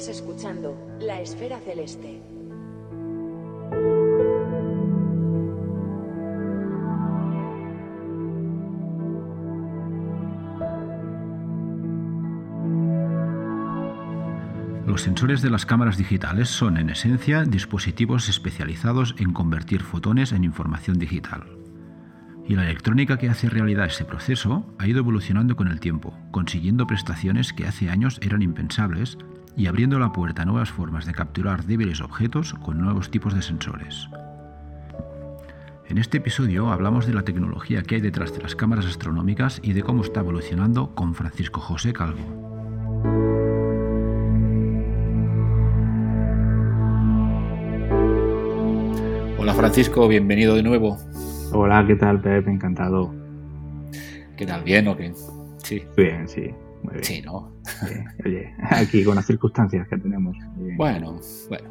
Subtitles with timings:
[0.00, 2.22] Estás escuchando La Esfera Celeste.
[14.86, 20.44] Los sensores de las cámaras digitales son, en esencia, dispositivos especializados en convertir fotones en
[20.44, 21.44] información digital.
[22.48, 26.86] Y la electrónica que hace realidad ese proceso ha ido evolucionando con el tiempo, consiguiendo
[26.86, 29.18] prestaciones que hace años eran impensables
[29.60, 33.42] y abriendo la puerta a nuevas formas de capturar débiles objetos con nuevos tipos de
[33.42, 34.08] sensores.
[35.86, 39.74] En este episodio hablamos de la tecnología que hay detrás de las cámaras astronómicas y
[39.74, 42.22] de cómo está evolucionando con Francisco José Calvo.
[49.38, 50.96] Hola Francisco, bienvenido de nuevo.
[51.52, 52.50] Hola, ¿qué tal, Pepe?
[52.50, 53.14] Encantado.
[54.38, 54.64] ¿Qué tal?
[54.64, 55.12] ¿Bien o qué?
[55.58, 55.82] Sí.
[55.98, 56.50] Bien, sí.
[56.82, 57.04] Muy bien.
[57.04, 57.59] Sí, ¿no?
[58.24, 60.36] Oye, aquí con las circunstancias que tenemos.
[60.76, 61.68] Bueno, bueno.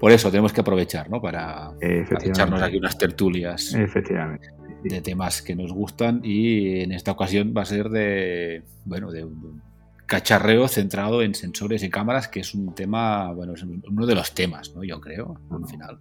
[0.00, 1.20] Por eso tenemos que aprovechar, ¿no?
[1.20, 3.72] Para, para echarnos aquí unas tertulias.
[3.74, 4.48] Efectivamente.
[4.82, 9.24] De temas que nos gustan y en esta ocasión va a ser de, bueno, de
[9.24, 9.62] un
[10.06, 14.34] cacharreo centrado en sensores y cámaras, que es un tema, bueno, es uno de los
[14.34, 14.82] temas, ¿no?
[14.82, 16.00] Yo creo, al final.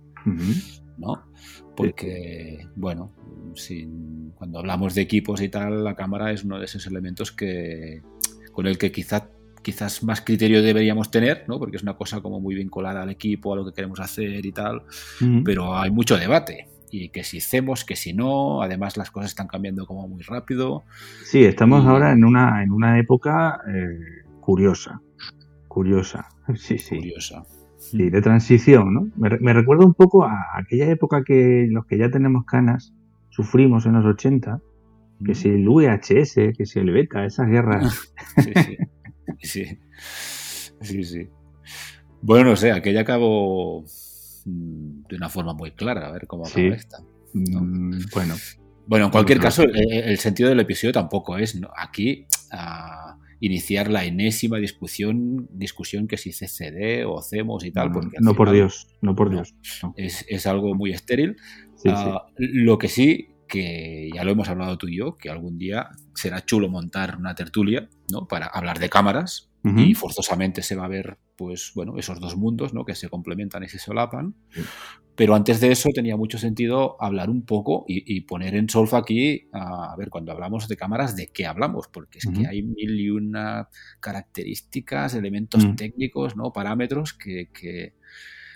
[0.97, 1.23] ¿no?
[1.75, 3.11] Porque, bueno,
[3.55, 8.01] sin, cuando hablamos de equipos y tal, la cámara es uno de esos elementos que
[8.51, 9.29] con el que quizá,
[9.61, 11.59] quizás más criterio deberíamos tener, ¿no?
[11.59, 14.51] Porque es una cosa como muy vinculada al equipo, a lo que queremos hacer y
[14.51, 14.83] tal,
[15.43, 16.67] pero hay mucho debate.
[16.93, 20.83] Y que si hacemos, que si no, además las cosas están cambiando como muy rápido.
[21.23, 24.99] Sí, estamos ahora en una, en una época eh, curiosa,
[25.67, 26.97] curiosa, sí, sí.
[26.97, 27.43] Curiosa.
[27.77, 29.07] Sí, de transición, ¿no?
[29.15, 32.93] Me, me, recuerda un poco a aquella época que los que ya tenemos canas
[33.29, 34.61] sufrimos en los 80,
[35.25, 38.13] que si el VHS, que si el beta, esas guerras.
[38.37, 38.53] sí,
[39.39, 39.65] sí.
[40.81, 41.03] sí.
[41.03, 41.27] Sí.
[42.21, 43.83] Bueno, no sé, aquella acabó
[44.45, 46.67] mm, de una forma muy clara, a ver cómo acaba sí.
[46.67, 46.97] esta.
[47.33, 47.61] ¿no?
[47.61, 48.35] Mm, bueno.
[48.87, 51.69] Bueno, en cualquier caso, el, el, sentido del episodio tampoco es ¿no?
[51.77, 52.25] aquí
[53.41, 57.87] iniciar la enésima discusión, discusión que si CCD o hacemos y tal.
[57.87, 59.55] No, porque no por Dios, no por Dios.
[59.95, 61.37] Es, es, algo muy estéril.
[61.75, 62.09] Sí, uh, sí.
[62.37, 66.45] Lo que sí, que ya lo hemos hablado tú y yo, que algún día será
[66.45, 68.25] chulo montar una tertulia, ¿no?
[68.25, 69.87] Para hablar de cámaras uh -huh.
[69.89, 72.85] y forzosamente se va a ver, pues, bueno, esos dos mundos, ¿no?
[72.85, 74.35] Que se complementan y se solapan.
[74.51, 74.61] Sí.
[75.17, 78.99] Pero antes de eso tenía mucho sentido hablar un poco y, y poner en solfa
[78.99, 81.89] aquí, a, a, ver, cuando hablamos de cámaras, ¿de qué hablamos?
[81.89, 82.39] Porque es uh -huh.
[82.39, 83.67] que hay mil y una
[83.99, 85.75] características, elementos uh -huh.
[85.75, 86.53] técnicos, ¿no?
[86.53, 87.95] Parámetros que, que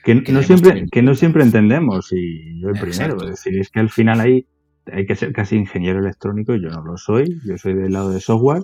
[0.06, 3.72] que, que, no siempre, que no siempre entendemos, y yo el primero, es decir, es
[3.72, 4.46] que al final hay,
[4.92, 8.20] hay que ser casi ingeniero electrónico, yo no lo soy, yo soy del lado de
[8.20, 8.64] software,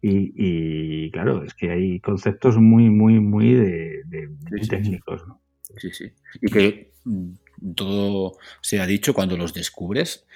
[0.00, 4.28] y, y, claro, es que hay conceptos muy, muy, muy, de, de
[4.60, 5.26] sí, técnicos, sí.
[5.28, 5.40] ¿no?
[5.76, 6.12] Sí, sí.
[6.40, 7.32] Y que mm,
[7.76, 10.26] todo se ha dicho cuando los descubres,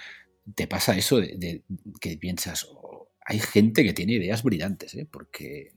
[0.54, 1.64] te pasa eso de, de
[2.00, 5.08] que piensas, oh, hay gente que tiene ideas brillantes, ¿eh?
[5.10, 5.72] porque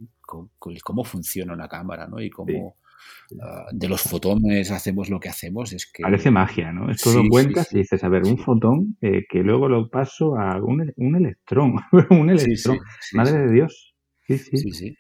[0.84, 2.22] cómo funciona una cámara, ¿no?
[2.22, 2.76] Y cómo...
[2.76, 2.89] Sí
[3.32, 7.22] Uh, de los fotones hacemos lo que hacemos es que parece magia no es todo
[7.22, 7.78] sí, cuentas sí, sí.
[7.78, 11.76] y dices a ver un fotón eh, que luego lo paso a un, un electrón
[12.10, 12.80] un electrón.
[13.14, 13.94] madre de Dios.
[14.28, 14.96] Sí sí.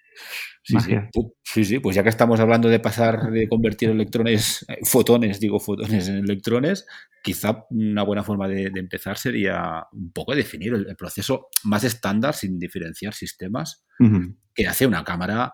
[0.63, 1.09] Sí, magia.
[1.43, 5.59] Sí, sí, pues ya que estamos hablando de pasar, de convertir electrones, eh, fotones, digo
[5.59, 6.85] fotones en electrones,
[7.23, 11.83] quizá una buena forma de, de empezar sería un poco definir el, el, proceso más
[11.83, 14.35] estándar sin diferenciar sistemas uh -huh.
[14.53, 15.53] que hace una cámara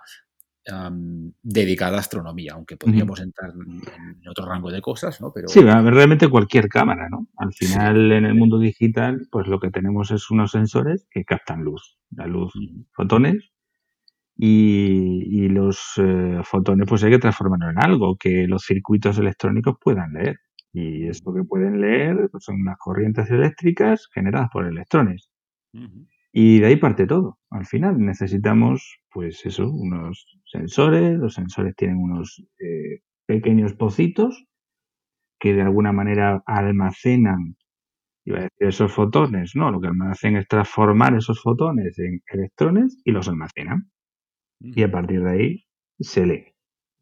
[0.71, 3.25] um, dedicada a astronomía, aunque podríamos uh -huh.
[3.25, 5.31] entrar en, en, otro rango de cosas, ¿no?
[5.33, 5.47] Pero...
[5.47, 7.27] Sí, realmente cualquier cámara, ¿no?
[7.37, 8.13] Al final, sí.
[8.15, 12.27] en el mundo digital, pues lo que tenemos es unos sensores que captan luz, la
[12.27, 12.53] luz,
[12.93, 13.51] fotones,
[14.37, 19.75] y, y los eh, fotones pues hay que transformarlos en algo que los circuitos electrónicos
[19.81, 20.39] puedan leer.
[20.73, 25.29] Y esto que pueden leer pues son unas corrientes eléctricas generadas por electrones.
[25.73, 26.07] Uh -huh.
[26.37, 27.39] Y de ahí parte todo.
[27.49, 31.17] Al final necesitamos, pues eso, unos sensores.
[31.17, 34.45] Los sensores tienen unos eh, pequeños pocitos
[35.39, 37.55] que de alguna manera almacenan,
[38.25, 39.55] iba a decir, esos fotones.
[39.55, 43.89] No, lo que hacen es transformar esos fotones en electrones y los almacenan.
[44.59, 45.65] Y a partir de ahí
[46.01, 46.53] se lee.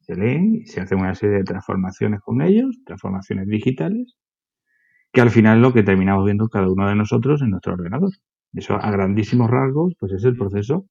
[0.02, 4.16] Se leen y se hacen una serie de transformaciones con ellos, transformaciones digitales,
[5.12, 8.12] que al final es lo que terminamos viendo cada uno de nosotros en nuestro ordenador.
[8.54, 10.86] Eso a grandísimos rasgos, pues es el proceso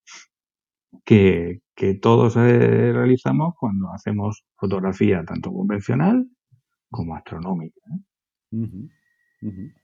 [1.04, 6.26] que, que todos eh, realizamos cuando hacemos fotografía tanto convencional
[6.90, 7.80] como astronómica.
[7.90, 8.00] ¿eh?
[8.52, 8.90] Uh -huh.
[9.42, 9.74] Uh -huh.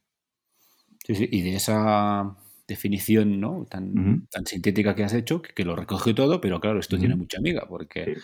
[1.05, 2.37] Sí, sí, y de esa
[2.67, 3.67] definición ¿no?
[3.71, 7.39] tan, tan sintética que has hecho, que, lo recoge todo, pero claro, esto tiene mucha
[7.39, 8.19] amiga, porque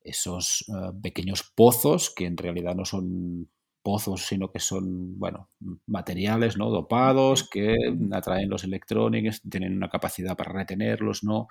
[0.00, 3.50] esos eh, pequeños pozos, que en realidad no son
[3.88, 5.48] pozos, sino que son, bueno,
[5.86, 6.68] materiales, ¿no?
[6.68, 7.74] Dopados, que
[8.12, 11.48] atraen los electrónicos, tienen una capacidad para retenerlos, ¿no?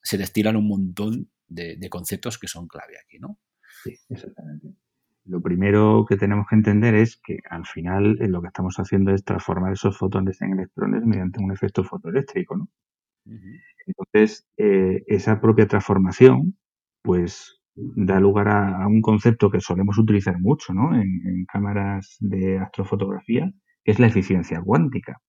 [0.00, 3.40] Se destilan un montón de, de, conceptos que son clave aquí, ¿no?
[3.82, 4.68] Sí, exactamente.
[5.24, 9.12] Lo primero que tenemos que entender es que al final eh, lo que estamos haciendo
[9.12, 12.68] es transformar esos fotones en electrones mediante un efecto fotoeléctrico, ¿no?
[13.84, 16.56] Entonces, eh, esa propia transformación,
[17.02, 20.94] pues da lugar a, un concepto que solemos utilizar mucho ¿no?
[20.94, 23.50] en, cámaras de astrofotografía,
[23.82, 25.20] que es la eficiencia cuántica.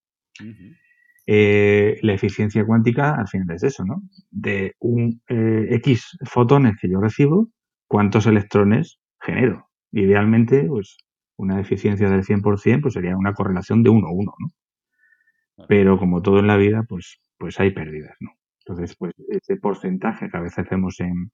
[1.27, 4.03] Eh, la eficiencia cuántica al final es eso, ¿no?
[4.29, 7.49] De un X fotones que yo recibo,
[7.87, 9.69] ¿cuántos electrones genero?
[9.91, 10.97] Idealmente, pues
[11.37, 15.65] una eficiencia del 100% pues sería una correlación de 1 a 1, ¿no?
[15.67, 18.31] Pero como todo en la vida, pues, pues hay pérdidas, ¿no?
[18.65, 21.31] Entonces, pues ese porcentaje que a veces hacemos en,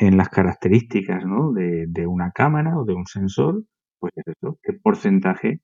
[0.00, 1.52] en las características ¿no?
[1.52, 3.64] de, una cámara o de un sensor,
[3.98, 5.60] pues es eso, qué porcentaje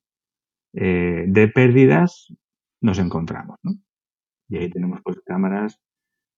[0.73, 2.33] eh, de pérdidas
[2.81, 3.73] nos encontramos, ¿no?
[4.49, 5.81] Y ahí tenemos pues cámaras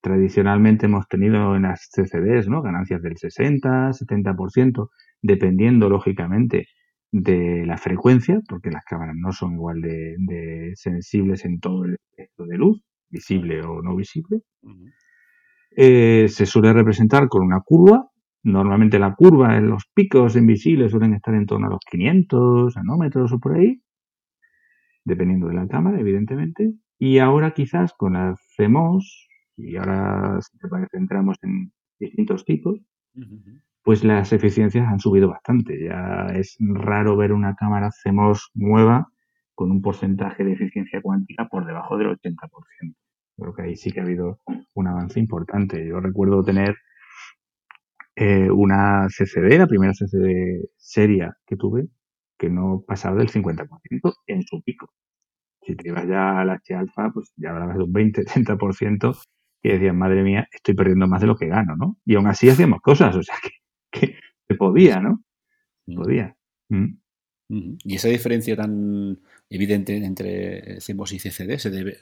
[0.02, 2.62] tradicionalmente hemos tenido en las CCDs, ¿no?
[2.62, 4.90] Ganancias del 60, 70%,
[5.20, 6.66] dependiendo lógicamente
[7.10, 12.46] de la frecuencia, porque las cámaras no son igual de, sensibles en todo el espectro
[12.46, 14.42] de luz, visible o no visible.
[15.78, 18.08] Eh, se suele representar con una curva.
[18.42, 23.32] Normalmente la curva en los picos invisibles suelen estar en torno a los 500 nanómetros
[23.32, 23.82] o por ahí,
[25.04, 26.72] dependiendo de la cámara, evidentemente.
[26.98, 29.28] Y ahora quizás con las CMOS
[29.58, 32.80] y ahora si te parece entramos en distintos tipos,
[33.82, 35.78] pues las eficiencias han subido bastante.
[35.84, 39.08] Ya es raro ver una cámara CMOS nueva
[39.54, 42.94] con un porcentaje de eficiencia cuántica por debajo del 80%.
[43.36, 44.40] Creo que ahí sí que ha habido
[44.74, 45.86] un avance importante.
[45.86, 46.76] Yo recuerdo tener
[48.14, 51.88] eh, una CCD, la primera CCD seria que tuve,
[52.38, 53.68] que no pasaba del 50%
[54.26, 54.90] en su pico.
[55.62, 59.18] Si te ibas ya a la H-alfa, pues ya hablabas de un 20-30%
[59.62, 61.98] que decían, madre mía, estoy perdiendo más de lo que gano, ¿no?
[62.04, 63.36] Y aún así hacíamos cosas, o sea,
[63.90, 64.14] que,
[64.48, 65.22] se podía, ¿no?
[65.84, 65.96] Se mm.
[65.96, 66.36] podía.
[66.68, 66.98] Mm.
[67.48, 71.98] Y esa diferencia tan evidente entre CMOS y CCD se debe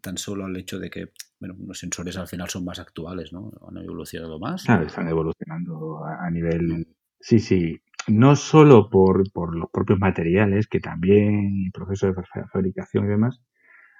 [0.00, 3.52] tan solo al hecho de que bueno, los sensores al final son más actuales, ¿no?
[3.68, 4.64] Han evolucionado más.
[4.64, 6.86] Claro, están evolucionando a, nivel...
[7.20, 7.80] Sí, sí.
[8.08, 12.14] No solo por, por, los propios materiales, que también el proceso de
[12.50, 13.42] fabricación y demás.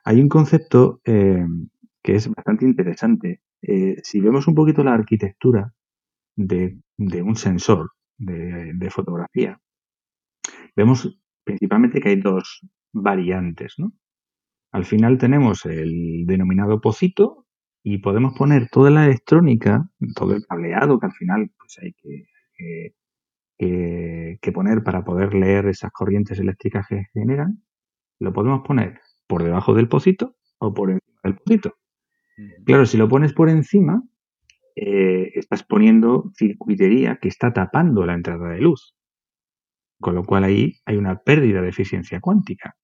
[0.04, 1.46] Hay un concepto eh,
[2.02, 3.40] que es bastante interesante.
[3.62, 5.72] Eh, si vemos un poquito la arquitectura
[6.36, 9.58] de, un sensor de, fotografía,
[10.76, 12.60] vemos principalmente que hay dos
[12.92, 13.92] variantes, ¿no?
[14.74, 17.46] Al final tenemos el denominado pocito
[17.84, 22.96] y podemos poner toda la electrónica, todo el cableado que al final pues hay que,
[23.56, 27.62] que, poner para poder leer esas corrientes eléctricas que generan,
[28.18, 28.98] lo podemos poner
[29.28, 31.74] por debajo del pocito o por encima del pocito.
[32.66, 34.02] Claro, si lo pones por encima,
[34.74, 38.96] eh, estás poniendo circuitería que está tapando la entrada de luz.
[40.00, 42.74] Con lo cual ahí hay una pérdida de eficiencia cuántica.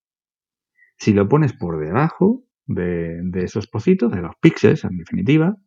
[1.01, 5.57] Si lo pones por debajo de, esos pocitos, de los píxeles en definitiva,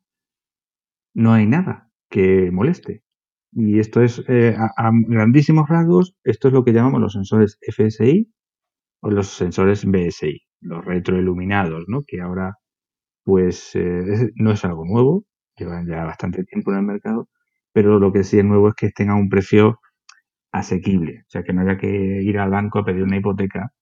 [1.12, 3.02] no hay nada que moleste.
[3.50, 8.32] Y esto es, eh, a, grandísimos rasgos, esto es lo que llamamos los sensores FSI
[9.00, 12.04] o los sensores BSI, los retroiluminados, ¿no?
[12.06, 12.54] Que ahora
[13.24, 15.24] pues eh, no es algo nuevo,
[15.56, 17.28] llevan ya bastante tiempo en el mercado,
[17.72, 19.80] pero lo que sí es nuevo es que a un precio
[20.52, 21.88] asequible, o sea, que no haya que
[22.22, 23.72] ir al banco a pedir una hipoteca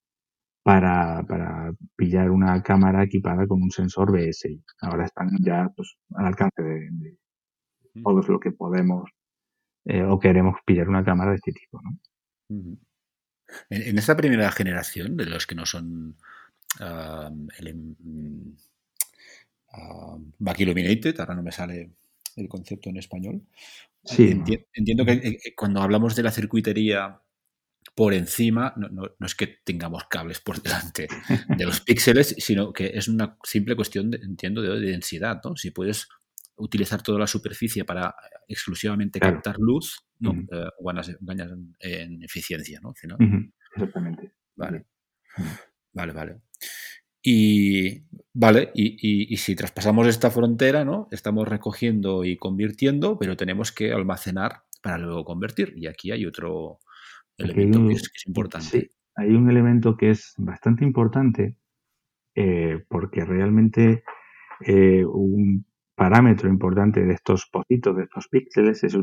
[0.62, 4.62] para, para pillar una cámara equipada con un sensor BSI.
[4.81, 7.16] Ahora están ya pues, al alcance de,
[8.02, 9.11] todos los que podemos
[9.85, 11.81] eh, o queremos pillar una cámara de este tipo.
[11.83, 11.99] ¿no?
[13.71, 16.16] En, esta primera generación, de los que no son
[16.81, 17.31] uh,
[20.38, 21.90] Back Illuminated, ahora no me sale
[22.37, 23.42] el concepto en español.
[24.04, 27.21] entiendo que eh, eh, cuando hablamos de la circuitería
[27.94, 31.08] por encima, no, es que tengamos cables por delante
[31.49, 35.40] de los píxeles, sino que es una simple cuestión, de, entiendo, de, densidad.
[35.44, 35.56] ¿no?
[35.56, 36.08] Si puedes
[36.56, 38.14] utilizar toda la superficie para
[38.49, 41.11] exclusivamente captar luz, no, eh, ganas,
[41.80, 42.80] en, eficiencia.
[42.82, 42.94] ¿no?
[43.75, 44.32] Exactamente.
[44.56, 44.87] Vale.
[45.92, 46.40] Vale, vale.
[47.25, 48.02] Y
[48.34, 51.08] vale, y, si traspasamos esta frontera, ¿no?
[51.12, 55.75] Estamos recogiendo y convirtiendo, pero tenemos que almacenar para luego convertir.
[55.76, 56.80] Y aquí hay otro
[57.37, 58.67] elemento que, es, importante.
[58.67, 61.57] Sí, hay un elemento que es bastante importante
[62.35, 64.05] eh, porque realmente
[64.61, 68.97] eh, un parámetro importante de estos pocitos, de estos píxeles, es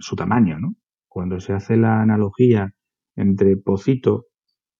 [0.00, 0.76] su, tamaño, ¿no?
[1.08, 2.72] Cuando se hace la analogía
[3.16, 4.26] entre pocito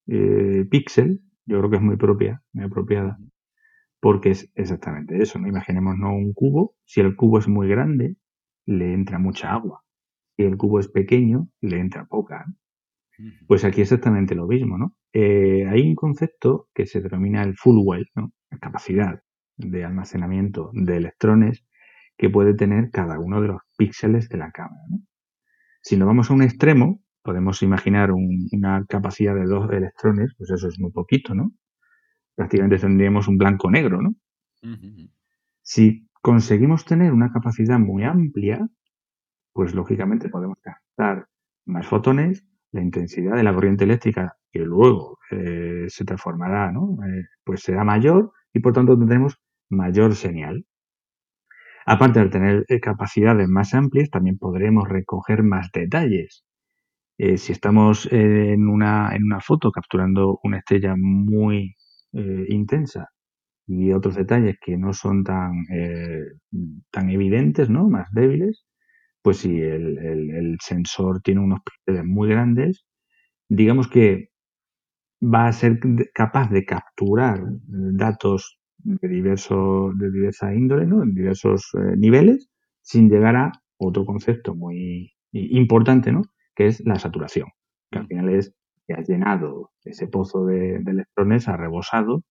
[0.07, 3.19] eh, píxel, yo creo que es muy propia, muy apropiada,
[4.01, 5.49] porque es exactamente eso, ¿no?
[5.49, 6.15] Imaginemos ¿no?
[6.15, 8.17] un cubo, si el cubo es muy grande,
[8.67, 9.83] le entra mucha agua.
[10.37, 12.45] Si el cubo es pequeño, le entra poca.
[13.47, 14.97] Pues aquí es exactamente lo mismo, ¿no?
[15.13, 18.33] Eh, hay un concepto que se denomina el full well, ¿no?
[18.51, 19.21] La capacidad
[19.57, 21.65] de almacenamiento de electrones
[22.17, 24.83] que puede tener cada uno de los píxeles de la cámara.
[25.83, 30.69] Si nos vamos a un extremo, podemos imaginar una capacidad de dos electrones, pues eso
[30.69, 31.53] es muy poquito, ¿no?
[32.35, 34.15] Prácticamente tendríamos un blanco negro, ¿no?
[35.63, 38.67] Si conseguimos tener una capacidad muy amplia,
[39.53, 41.29] pues lógicamente podemos captar
[41.67, 42.45] más fotones,
[42.75, 46.99] la intensidad de la corriente eléctrica que luego eh, se transformará, ¿no?
[47.07, 49.39] Eh, pues será mayor y por tanto tendremos
[49.71, 50.67] mayor señal.
[51.87, 56.45] Aparte de tener eh, capacidades más amplias, también podremos recoger más detalles.
[57.17, 61.77] Si estamos en una, en una foto capturando una estrella muy
[62.13, 63.11] intensa
[63.69, 65.65] y otros detalles que no son tan,
[66.91, 67.89] tan evidentes, ¿no?
[67.89, 68.64] más débiles,
[69.25, 72.85] pues si el, el sensor tiene unos píxeles muy grandes,
[73.49, 74.29] digamos que
[75.23, 75.79] va a ser
[76.13, 81.03] capaz de capturar datos de, diverso, de diversa índole, ¿no?
[81.03, 82.51] en diversos eh, niveles,
[82.83, 86.21] sin llegar a otro concepto muy importante, ¿no?
[86.55, 87.49] que es la saturación,
[87.91, 88.55] que al final es
[88.87, 92.23] que has llenado ese pozo de, electrones, ha rebosado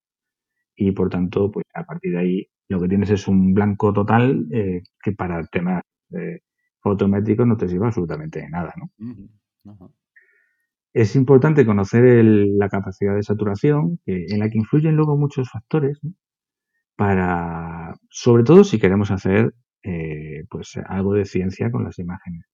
[0.76, 4.46] y por tanto, pues a partir de ahí lo que tienes es un blanco total
[4.52, 5.82] eh, que para temas
[6.12, 6.42] eh,
[6.84, 8.74] fotométricos no te sirve absolutamente de nada.
[8.75, 9.92] ¿no?
[10.94, 16.12] Es importante conocer la capacidad de saturación, en la que influyen luego muchos factores, ¿no?
[16.96, 22.46] para, sobre todo si queremos hacer eh, pues algo de ciencia con las imágenes.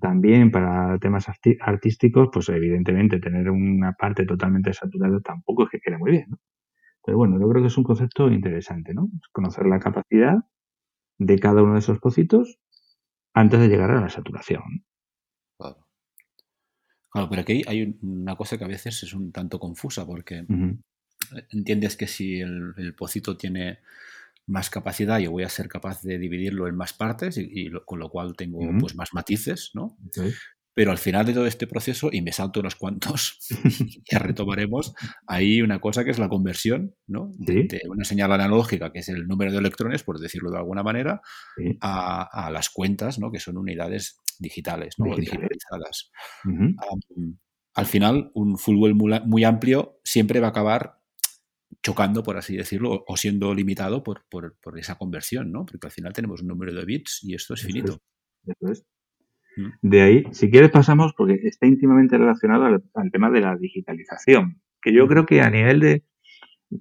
[0.00, 1.26] También para temas
[1.60, 6.38] artísticos, pues evidentemente tener una parte totalmente saturada tampoco es que quede muy bien, ¿no?
[7.04, 9.08] Pero bueno, yo creo que es un concepto interesante, ¿no?
[9.30, 10.38] Conocer la capacidad
[11.18, 12.58] de cada uno de esos pocitos
[13.36, 14.82] antes de llegar a la saturación.
[15.58, 15.86] Claro.
[17.10, 20.46] Claro, pero aquí hay una cosa que a veces es un tanto confusa porque
[21.50, 23.80] entiendes que si el, pocito tiene
[24.46, 28.08] más capacidad, yo voy a ser capaz de dividirlo en más partes y, con lo
[28.08, 29.98] cual tengo pues más matices, ¿no?
[30.76, 33.38] Pero al final de todo este proceso, y me salto unos cuantos,
[34.12, 34.94] ya retomaremos,
[35.26, 37.32] hay una cosa que es la conversión, ¿no?
[37.38, 41.22] De, una señal analógica, que es el número de electrones, por decirlo de alguna manera,
[41.80, 43.32] a, las cuentas, ¿no?
[43.32, 45.16] Que son unidades digitales, ¿no?
[45.16, 46.10] digitalizadas.
[47.72, 50.98] al final, un well muy amplio siempre va a acabar
[51.82, 54.26] chocando, por así decirlo, o siendo limitado por,
[54.76, 55.64] esa conversión, ¿no?
[55.64, 57.98] Porque al final tenemos un número de bits y esto es finito.
[58.60, 58.72] Mm.
[59.80, 64.92] De ahí, si quieres pasamos, porque está íntimamente relacionado al, tema de la digitalización, que
[64.92, 66.02] yo creo que a nivel de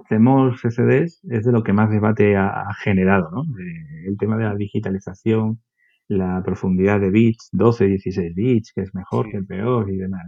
[0.10, 3.44] CMOS, CCDs, es de lo que más debate ha, generado, ¿no?
[4.06, 5.62] el tema de la digitalización,
[6.08, 10.26] la profundidad de bits, 12, 16 bits, que es mejor, que peor y demás.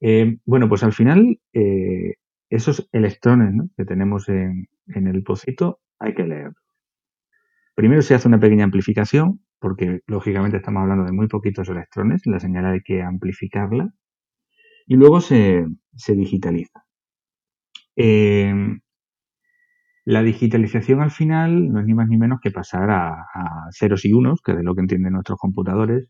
[0.00, 2.14] Eh, bueno, pues al final eh,
[2.48, 6.56] esos electrones que tenemos en, el pocito hay que leerlos.
[7.74, 12.40] Primero se hace una pequeña amplificación, porque lógicamente estamos hablando de muy poquitos electrones, la
[12.40, 13.90] señal hay que amplificarla,
[14.86, 15.66] y luego se,
[16.08, 16.84] digitaliza.
[17.96, 18.80] Em,
[20.04, 23.26] la digitalización al final no es ni más ni menos que pasar a,
[23.72, 26.08] ceros y unos, que es de lo que entienden nuestros computadores.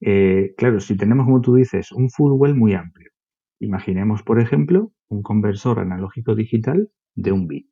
[0.00, 3.10] Eh, claro, si tenemos, como tú dices, un full muy amplio,
[3.58, 7.66] Imaginemos, por ejemplo, un conversor analógico digital de un bit.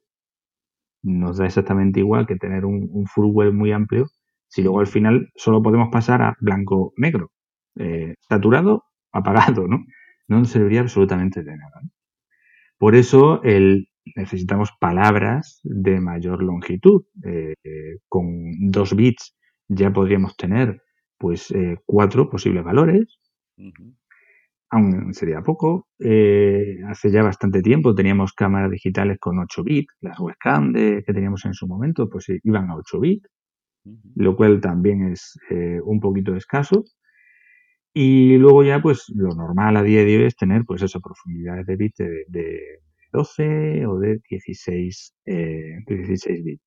[1.02, 4.06] Nos da exactamente igual que tener un, full web muy amplio
[4.54, 7.32] si luego al final solo podemos pasar a blanco-negro,
[7.76, 9.84] eh, saturado, apagado, ¿no?
[10.28, 11.80] No nos serviría absolutamente de nada.
[12.78, 13.40] Por eso
[14.14, 17.02] necesitamos palabras de mayor longitud.
[17.24, 17.54] Eh,
[18.08, 18.26] con
[18.70, 20.82] dos bits ya podríamos tener
[21.18, 23.18] pues eh, cuatro posibles valores
[24.70, 25.88] aún sería poco.
[25.98, 31.44] Eh, hace ya bastante tiempo teníamos cámaras digitales con 8 bits, las webcam que teníamos
[31.44, 33.28] en su momento, pues iban a 8 bits,
[34.14, 36.84] lo cual también es eh, un poquito escaso.
[37.92, 41.66] Y luego ya, pues lo normal a día de hoy es tener, pues eso, profundidades
[41.66, 42.80] de bits de,
[43.12, 45.78] 12 o de 16, 16 eh,
[46.42, 46.62] bits,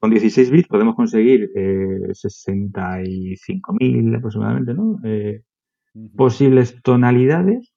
[0.00, 5.00] Con 16 bits podemos conseguir 65.000 aproximadamente, ¿no?
[6.16, 7.72] posibles tonalidades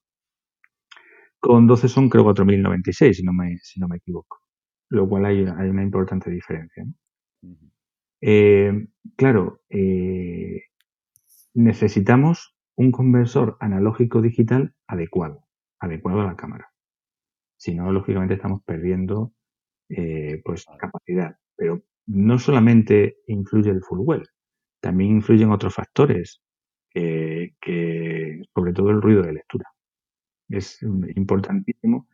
[1.38, 4.38] Con 12 son creo 4096, si no me, si no me equivoco.
[4.88, 6.84] Lo cual hay, hay una importante diferencia.
[8.20, 10.62] Eh, claro, eh,
[11.54, 15.44] necesitamos un conversor analógico digital adecuado,
[15.80, 16.72] adecuado a la cámara.
[17.56, 19.32] Si no, lógicamente estamos perdiendo
[19.88, 21.36] eh, pues capacidad.
[21.56, 24.28] Pero no solamente influye el full well,
[24.80, 26.42] también influyen otros factores,
[26.92, 29.68] que sobre todo el ruido de lectura.
[30.48, 32.08] Es importantísimo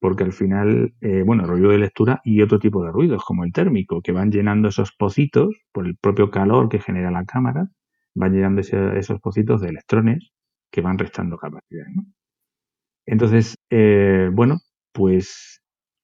[0.00, 3.52] porque al final, eh, bueno, ruido de lectura y otro tipo de ruidos, como el
[3.52, 7.68] térmico, que van llenando esos pocitos por el propio calor que genera la cámara,
[8.14, 10.30] van llenando esos pocitos de electrones
[10.70, 11.86] que van restando capacidad.
[13.06, 14.58] Entonces, eh, bueno,
[14.92, 15.62] pues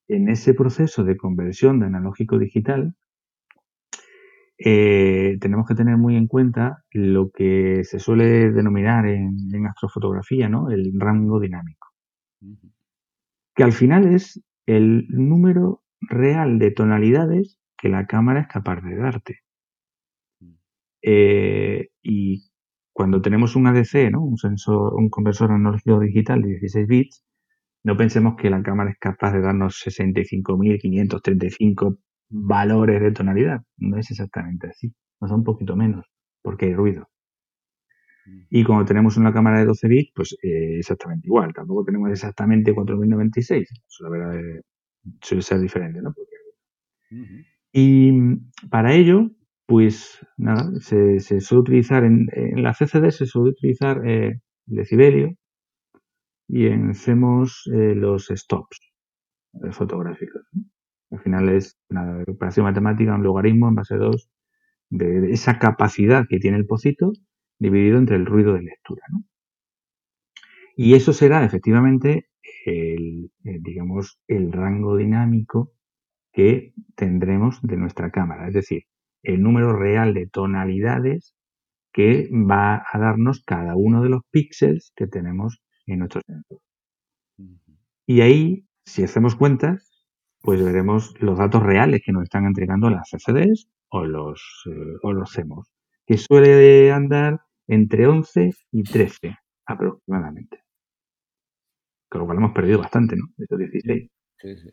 [0.09, 2.95] en ese proceso de conversión de analógico digital,
[4.59, 10.71] eh, tenemos que tener muy en cuenta lo que se suele denominar en, astrofotografía, ¿no?
[10.71, 11.89] El rango dinámico.
[13.55, 18.97] Que al final es el número real de tonalidades que la cámara es capaz de
[18.97, 19.41] darte.
[21.03, 22.51] Eh, y
[22.93, 24.23] cuando tenemos un ADC, ¿no?
[24.23, 27.25] un sensor, un conversor analógico digital de 16 bits,
[27.85, 31.99] no pensemos que la cámara es capaz de darnos 65.535
[32.31, 33.63] valores de tonalidad.
[33.77, 34.95] No es exactamente así.
[35.21, 36.07] Nos da un poquito menos,
[36.43, 37.09] porque hay ruido.
[38.51, 41.53] Y cuando tenemos una cámara de 12 bits, pues eh, exactamente igual.
[41.53, 43.69] Tampoco tenemos exactamente 4096.
[43.87, 44.63] Suele,
[45.21, 46.15] suele ser diferente, ¿no?
[47.73, 48.13] Y
[48.71, 49.31] para ello,
[49.67, 52.29] pues nada, se, suele utilizar en,
[52.63, 55.35] la CCD, se suele utilizar eh, decibelio
[56.49, 58.81] y en CMOS eh, los stops
[59.71, 60.43] fotográficos.
[61.11, 64.29] Al final es una operación matemática, un logaritmo en base 2
[64.91, 67.13] de esa capacidad que tiene el pocito
[67.59, 69.03] dividido entre el ruido de lectura.
[70.77, 72.29] Y eso será efectivamente
[72.67, 75.73] el, digamos, el rango dinámico
[76.33, 78.85] que tendremos de nuestra cámara, es decir,
[79.23, 81.35] el número real de tonalidades
[81.93, 86.59] que va a darnos cada uno de los píxeles que tenemos en nuestro sensor.
[88.07, 89.95] Y ahí, si hacemos cuentas,
[90.43, 95.13] pues veremos los datos reales que nos están entregando las CCDs o los, eh, o
[95.13, 95.73] los CEMOS,
[96.07, 99.37] que suele andar entre 11 y 13
[99.67, 100.63] aproximadamente.
[102.09, 103.27] Con lo cual hemos perdido bastante, ¿no?
[103.37, 104.11] De estos 16.
[104.39, 104.71] Sí, sí.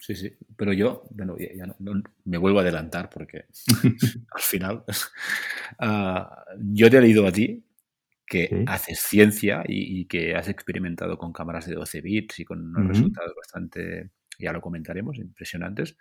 [0.00, 0.32] Sí, sí.
[0.56, 3.44] Pero yo, bueno, ya, no, me vuelvo a adelantar porque
[4.34, 4.84] al final
[5.78, 7.64] ah, yo te he leído a ti
[8.26, 12.86] que haces ciencia y, que has experimentado con cámaras de 12 bits y con unos
[12.86, 15.96] resultados bastante, ya lo comentaremos, impresionantes.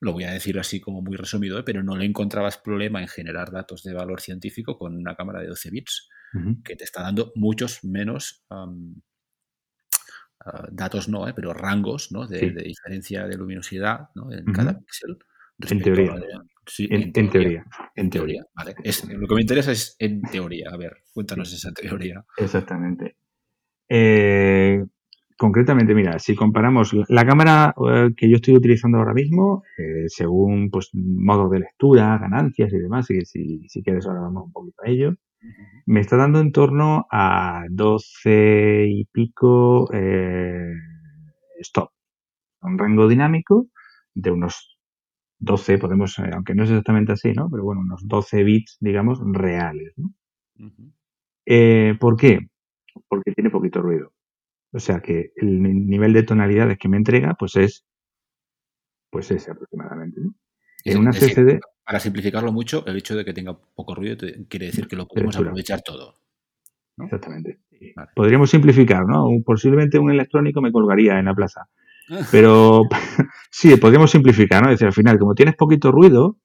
[0.00, 1.62] Lo voy a decir así como muy resumido, ¿eh?
[1.64, 5.48] pero no le encontrabas problema en generar datos de valor científico con una cámara de
[5.48, 6.08] 12 bits,
[6.62, 8.66] que te está dando muchos menos ah,
[10.70, 11.32] datos, no, ¿eh?
[11.34, 12.26] pero rangos ¿no?
[12.26, 15.18] de, diferencia de luminosidad en cada píxel.
[15.68, 16.14] En teoría.
[16.78, 17.64] en, teoría.
[17.96, 18.44] En teoría.
[18.54, 18.76] Vale.
[19.08, 20.70] lo que me interesa es en teoría.
[20.70, 22.24] A ver, cuéntanos esa teoría.
[22.36, 23.16] Exactamente.
[23.88, 24.84] Eh,
[25.38, 30.70] concretamente, mira, si comparamos la cámara eh, que yo estoy utilizando ahora mismo, eh, según
[30.70, 34.82] pues modos de lectura, ganancias y demás, y si, si quieres ahora vamos un poquito
[34.84, 35.14] a ello,
[35.86, 39.88] me está dando en torno a 12 y pico
[41.60, 41.90] stop.
[42.62, 43.68] Un rango dinámico
[44.14, 44.78] de unos
[45.38, 47.48] 12, podemos, eh, aunque no es exactamente así, ¿no?
[47.50, 50.12] Pero bueno, unos 12 bits, digamos, reales, ¿no?
[51.46, 52.48] Eh, ¿Por qué?
[53.08, 54.12] Porque tiene poquito ruido.
[54.72, 57.84] O sea que el nivel de tonalidades que me entrega, pues es,
[59.10, 60.34] pues ese aproximadamente, ¿no?
[60.84, 61.60] En una CCD...
[61.84, 64.16] Para simplificarlo mucho, el hecho de que tenga poco ruido
[64.48, 66.14] quiere decir que lo podemos aprovechar todo.
[66.98, 67.60] Exactamente.
[68.14, 69.26] Podríamos simplificar, ¿no?
[69.44, 71.68] Posiblemente un electrónico me colgaría en la plaza.
[72.30, 72.82] Pero
[73.50, 74.68] sí, podríamos simplificar, ¿no?
[74.68, 76.36] Es decir, al final, como tienes poquito ruido,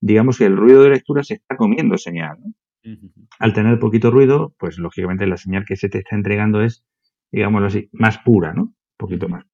[0.00, 2.38] digamos que el ruido de lectura se está comiendo señal.
[2.40, 2.54] ¿no?
[3.38, 6.84] Al tener poquito ruido, pues lógicamente la señal que se te está entregando es,
[7.30, 8.62] digámoslo así, más pura, ¿no?
[8.62, 9.44] Un poquito más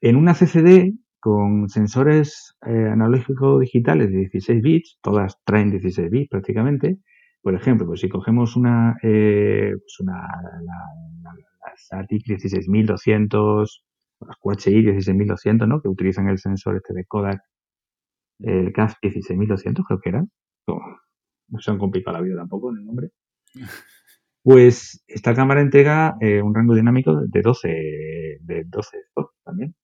[0.00, 6.28] En una CCD, con sensores eh, analógicos digitales de 16 bits, todas traen 16 bits
[6.30, 6.98] prácticamente,
[7.42, 10.20] por ejemplo, pues si cogemos una, eh, pues una
[10.62, 10.82] la,
[11.22, 13.84] la SATIC 16200
[14.26, 15.80] las QHI 16200, ¿no?
[15.80, 17.40] Que utilizan el sensor este de Kodak,
[18.40, 20.24] el CAF 16200 creo que era.
[20.66, 23.10] No, se han complicado la vida tampoco en el nombre.
[24.42, 27.68] Pues esta cámara entrega eh, un rango dinámico de 12,
[28.40, 28.98] de 12
[29.44, 29.74] también.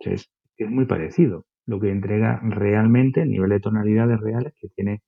[0.00, 1.46] es, muy parecido.
[1.66, 5.02] Lo que entrega realmente el nivel de tonalidades reales que tiene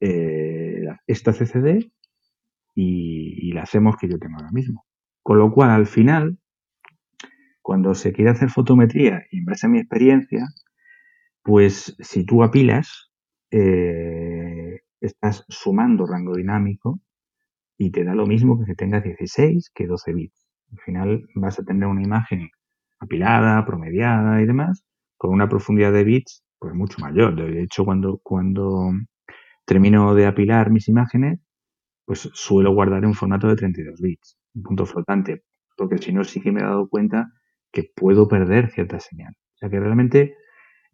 [0.00, 1.90] eh, esta CCD
[2.74, 4.84] y, la hacemos que yo tengo ahora mismo.
[5.22, 6.38] Con lo cual, al final,
[7.62, 10.46] cuando se quiere hacer fotometría y en base a mi experiencia,
[11.42, 13.12] pues si tú apilas,
[13.50, 17.00] eh, estás sumando rango dinámico
[17.78, 20.46] y te da lo mismo que que tengas 16 que 12 bits.
[20.72, 22.48] Al final vas a tener una imagen
[22.98, 24.84] apilada, promediada y demás,
[25.16, 27.36] con una profundidad de bits pues mucho mayor.
[27.36, 28.92] De hecho, cuando, cuando
[29.66, 31.40] termino de apilar mis imágenes,
[32.06, 35.42] pues suelo guardar en formato de 32 bits, un punto flotante,
[35.76, 37.30] porque si no sí que me he dado cuenta
[37.72, 39.34] que puedo perder cierta señal.
[39.54, 40.36] O sea que realmente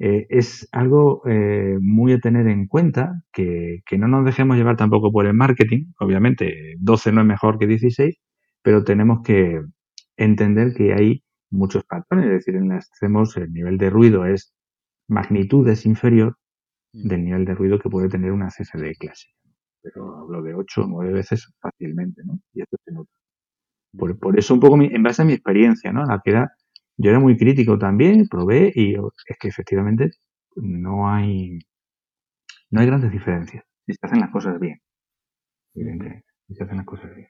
[0.01, 4.77] eh, es algo eh, muy a tener en cuenta, que, que, no nos dejemos llevar
[4.79, 5.93] tampoco por el marketing.
[6.01, 8.17] Obviamente, 12 no es mejor que 16,
[8.63, 9.61] pero tenemos que
[10.17, 12.27] entender que hay muchos patrones.
[12.27, 14.55] Es decir, en extremos el nivel de ruido es
[15.07, 16.39] magnitudes inferior
[16.95, 17.09] mm.
[17.09, 19.35] del nivel de ruido que puede tener una CCD clásica.
[19.83, 22.41] Pero hablo de 8 o 9 veces fácilmente, ¿no?
[22.55, 23.11] Y esto se nota.
[23.99, 26.05] Por, por, eso un poco en base a mi experiencia, ¿no?
[26.07, 26.53] La que era,
[27.03, 30.11] yo era muy crítico también, probé y es que efectivamente
[30.57, 31.59] no hay,
[32.71, 34.81] no hay grandes diferencias si se hacen las cosas bien.
[35.75, 37.29] Evidentemente, si se hacen las cosas bien.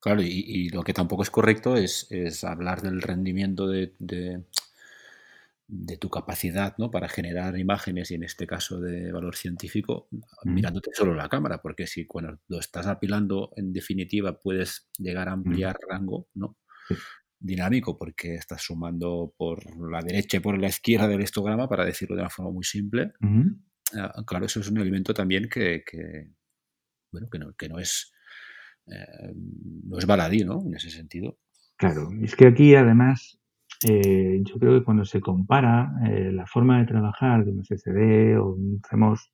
[0.00, 2.08] Claro, y, lo que tampoco es correcto es,
[2.44, 4.44] hablar del rendimiento de, de,
[5.96, 6.90] tu capacidad ¿no?
[6.90, 10.08] para generar imágenes y en este caso de valor científico
[10.44, 15.32] mirándote solo la cámara, porque si cuando lo estás apilando en definitiva puedes llegar a
[15.32, 16.56] ampliar rango ¿no?
[17.42, 19.58] Dinámico porque estás sumando por
[19.90, 23.12] la derecha y por la izquierda del histograma, para decirlo de una forma muy simple.
[23.94, 25.82] Ah, claro, eso es un elemento también que,
[27.10, 28.12] bueno, que no, que no es
[28.86, 29.32] eh,
[29.84, 30.62] no es baladí, ¿no?
[30.66, 31.38] En ese sentido.
[31.76, 33.40] Claro, es que aquí además
[33.88, 38.38] eh, yo creo que cuando se compara eh, la forma de trabajar de un CCD
[38.38, 39.32] o un CMOS,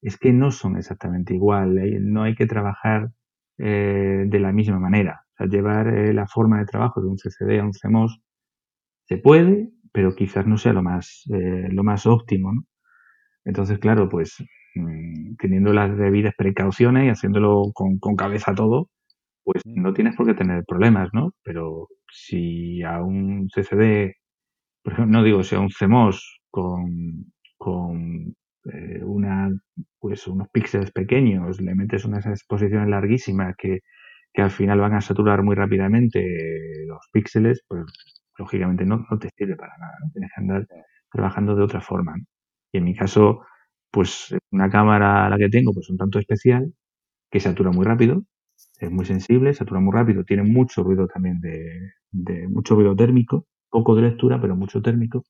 [0.00, 1.78] es que no son exactamente igual,
[2.12, 3.12] no hay que trabajar
[3.56, 5.24] de la misma manera.
[5.42, 8.20] Sea, llevar la forma de trabajo de un CCD a un CMOS
[9.06, 12.62] se puede, pero quizás no sea lo más, lo más óptimo, ¿no?
[13.44, 18.88] Entonces, claro, pues Mm, teniendo las debidas precauciones y haciéndolo con, cabeza todo,
[19.44, 21.32] pues no tienes por qué tener problemas, ¿no?
[21.44, 24.14] Pero si a un CCD,
[24.82, 28.34] por ejemplo, no digo, si a un CMOS con, con
[28.72, 29.50] eh, una,
[30.00, 33.80] pues unos píxeles pequeños, le metes unas exposiciones larguísimas que,
[34.32, 37.84] que al final van a saturar muy rápidamente los píxeles, pues
[38.38, 40.10] lógicamente no, no te sirve para nada, ¿no?
[40.12, 40.66] Tienes que andar
[41.10, 42.14] trabajando de otra forma.
[42.72, 43.42] Y en mi caso,
[43.90, 46.72] pues una cámara la que tengo, pues un tanto especial,
[47.30, 48.24] que satura muy rápido,
[48.80, 53.46] es muy sensible, satura muy rápido, tiene mucho ruido también de, de mucho ruido térmico,
[53.70, 55.24] poco de lectura, pero mucho térmico.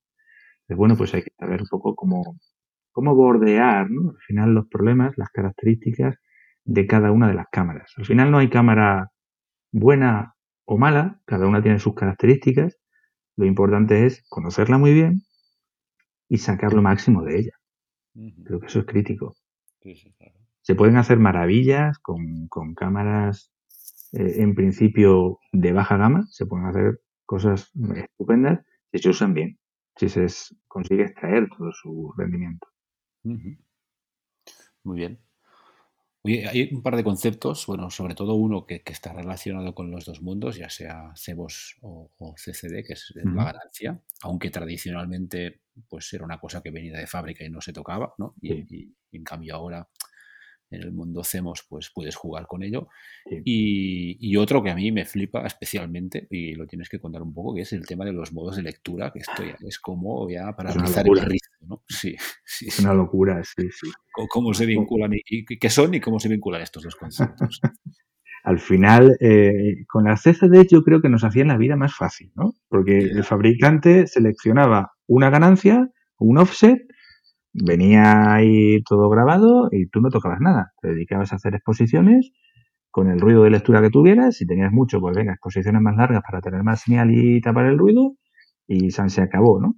[0.67, 2.37] Pues bueno, pues hay que saber un poco cómo,
[2.93, 4.11] cómo bordear, ¿no?
[4.11, 6.17] Al final los problemas, las características
[6.65, 7.93] de cada una de las cámaras.
[7.97, 9.11] Al final no hay cámara
[9.73, 12.79] buena o mala, cada una tiene sus características.
[13.37, 15.23] Lo importante es conocerla muy bien
[16.29, 17.53] y sacar lo máximo de ella.
[18.45, 19.35] Creo que eso es crítico.
[20.61, 23.53] Se pueden hacer maravillas con, cámaras
[24.13, 29.59] eh, en principio de baja gama, se pueden hacer cosas estupendas si se usan bien,
[29.97, 30.27] si se
[30.69, 32.69] consigue extraer todo su rendimiento.
[33.25, 35.19] Muy bien
[36.25, 40.23] hay un par de conceptos, bueno, sobre todo uno que, está relacionado con los dos
[40.23, 46.39] mundos, ya sea CEBOS o, CCD, que es la ganancia, aunque tradicionalmente pues era una
[46.39, 48.35] cosa que venía de fábrica y no se tocaba, ¿no?
[48.41, 49.89] y en cambio ahora
[50.73, 52.89] en el mundo CEMOS, pues puedes jugar con ello.
[53.45, 57.55] Y, otro que a mí me flipa especialmente, y lo tienes que contar un poco,
[57.55, 60.57] que es el tema de los modos de lectura, que esto ya es como ya
[60.57, 61.85] para analizar el ritmo, ¿no?
[61.89, 63.91] Sí, sí, Es una locura, sí, sí.
[64.29, 67.61] ¿Cómo, se vinculan y, qué son y cómo se vinculan estos dos conceptos?
[68.45, 72.33] Al final, eh, con las CCD yo creo que nos hacían la vida más fácil,
[72.35, 72.55] ¿no?
[72.69, 76.81] Porque el fabricante seleccionaba una ganancia, un offset,
[77.53, 80.73] venía ahí todo grabado y tú no tocabas nada.
[80.81, 82.33] Te dedicabas a hacer exposiciones
[82.91, 84.37] con el ruido de lectura que tuvieras.
[84.37, 87.79] Si tenías mucho, pues venga, exposiciones más largas para tener más señal y tapar el
[87.79, 88.15] ruido
[88.67, 89.77] y se acabó, ¿no?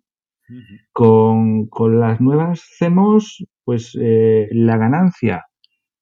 [0.92, 5.46] con, con, las nuevas CMOS, pues eh, la ganancia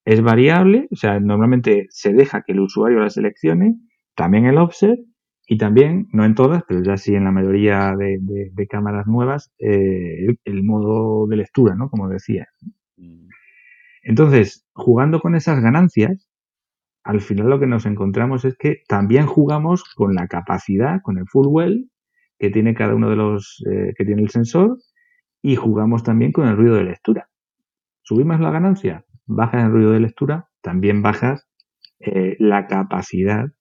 [0.04, 3.76] es variable, o sea, normalmente se deja que el usuario la seleccione,
[4.16, 4.98] también el offset,
[5.52, 10.34] y también, no en todas, pero ya sí en la mayoría de, cámaras nuevas, eh,
[10.46, 11.90] el, modo de lectura, ¿no?
[11.90, 12.48] Como decía.
[12.96, 13.28] Mm.
[14.02, 16.26] Entonces, jugando con esas ganancias,
[17.04, 21.26] al final lo que nos encontramos es que también jugamos con la capacidad, con el
[21.28, 21.90] full well
[22.38, 24.78] que tiene cada uno de los eh, que tiene el sensor
[25.42, 27.28] y jugamos también con el ruido de lectura.
[28.00, 31.46] Subimos la ganancia, bajas el ruido de lectura, también bajas
[32.00, 33.52] eh, la capacidad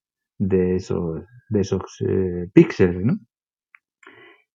[0.42, 3.20] de esos, de esos eh, píxeles, ¿no?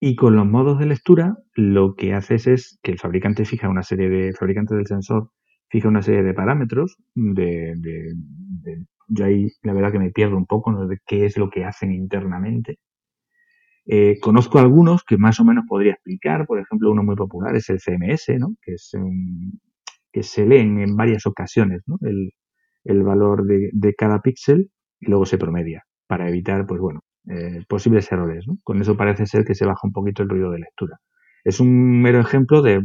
[0.01, 3.85] Y con los modos de lectura, lo que haces es que el fabricante fija una
[3.85, 5.31] serie de, el fabricante del sensor
[5.69, 10.47] fija una serie de parámetros de, de, yo ahí la verdad que me pierdo un
[10.47, 12.79] poco de qué es lo que hacen internamente.
[13.87, 17.71] Eh, conozco algunos que más o menos podría explicar, por ejemplo, uno muy popular es
[17.71, 18.57] el CMS, ¿no?
[18.61, 18.91] que, es
[20.13, 21.97] que se leen en varias ocasiones ¿no?
[22.03, 22.33] el,
[22.85, 27.65] el, valor de, de cada píxel y luego se promedia para evitar, pues bueno, eh,
[27.69, 28.45] posibles errores.
[28.63, 30.99] Con eso parece ser que se baja un poquito el ruido de lectura.
[31.45, 32.83] Es un mero ejemplo de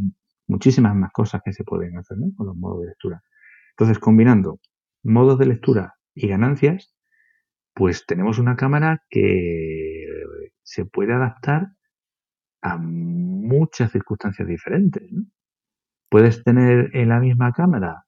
[0.47, 2.27] muchísimas más cosas que se pueden hacer ¿no?
[2.35, 3.21] con los modos de lectura.
[3.71, 4.59] Entonces, combinando
[5.03, 6.93] modos de lectura y ganancias,
[7.73, 10.05] pues tenemos una cámara que
[10.63, 11.67] se puede adaptar
[12.61, 15.03] a muchas circunstancias diferentes.
[16.09, 18.05] Puedes tener en la misma cámara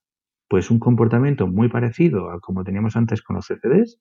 [0.54, 4.00] pues un comportamiento muy parecido a como teníamos antes con los CCDs,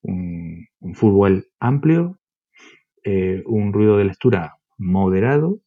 [0.00, 2.18] un, un well amplio,
[3.04, 5.60] eh, un ruido de lectura moderado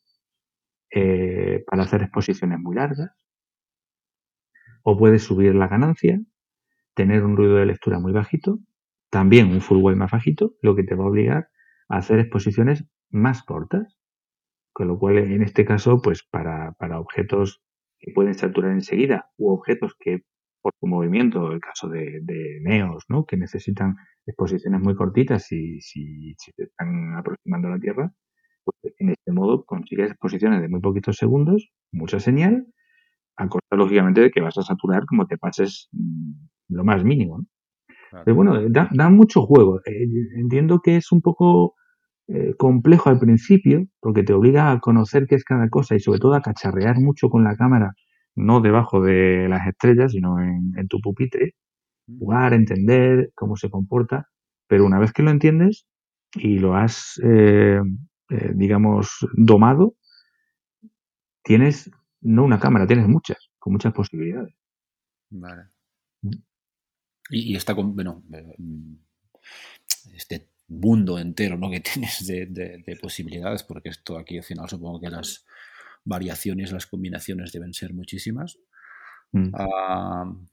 [0.90, 3.12] eh, para hacer exposiciones muy largas,
[4.82, 6.20] o puedes subir la ganancia,
[6.96, 8.58] tener un ruido de lectura muy bajito,
[9.12, 11.50] también un full más bajito, lo que te va a obligar
[11.90, 14.00] a hacer exposiciones más cortas,
[14.74, 17.62] con lo cual en este caso, pues para, para objetos
[18.00, 20.24] que pueden saturar enseguida u objetos que
[20.62, 23.26] por su movimiento, el caso de, de neos, ¿no?
[23.26, 28.12] que necesitan exposiciones muy cortitas y si, si se están aproximando a la Tierra,
[28.64, 32.68] pues en este modo consigues exposiciones de muy poquitos segundos, mucha señal,
[33.38, 36.32] a costa lógicamente de que vas a saturar como te pases mm,
[36.70, 37.40] lo más mínimo.
[37.40, 37.46] ¿no?
[38.26, 39.80] Pero bueno, da, da mucho juego.
[39.86, 41.76] Eh, entiendo que es un poco
[42.28, 46.20] eh, complejo al principio, porque te obliga a conocer qué es cada cosa y sobre
[46.20, 47.94] todo a cacharrear mucho con la cámara
[48.36, 51.56] no debajo de las estrellas, sino en, en tu pupitre,
[52.20, 54.30] jugar, entender cómo se comporta,
[54.68, 55.88] pero una vez que lo entiendes
[56.36, 57.80] y lo has, eh,
[58.30, 59.96] eh, digamos, domado,
[61.44, 61.90] tienes
[62.22, 64.54] no una cámara, tienes muchas, con muchas posibilidades.
[65.30, 65.64] Vale.
[67.30, 68.24] Y, y está con, bueno,
[70.14, 71.70] este mundo entero ¿no?
[71.70, 75.46] que tienes de, de, de, posibilidades, porque esto aquí al final supongo que las
[76.04, 78.58] variaciones, las combinaciones deben ser muchísimas.
[79.32, 79.54] Mm.
[79.54, 80.48] Uh,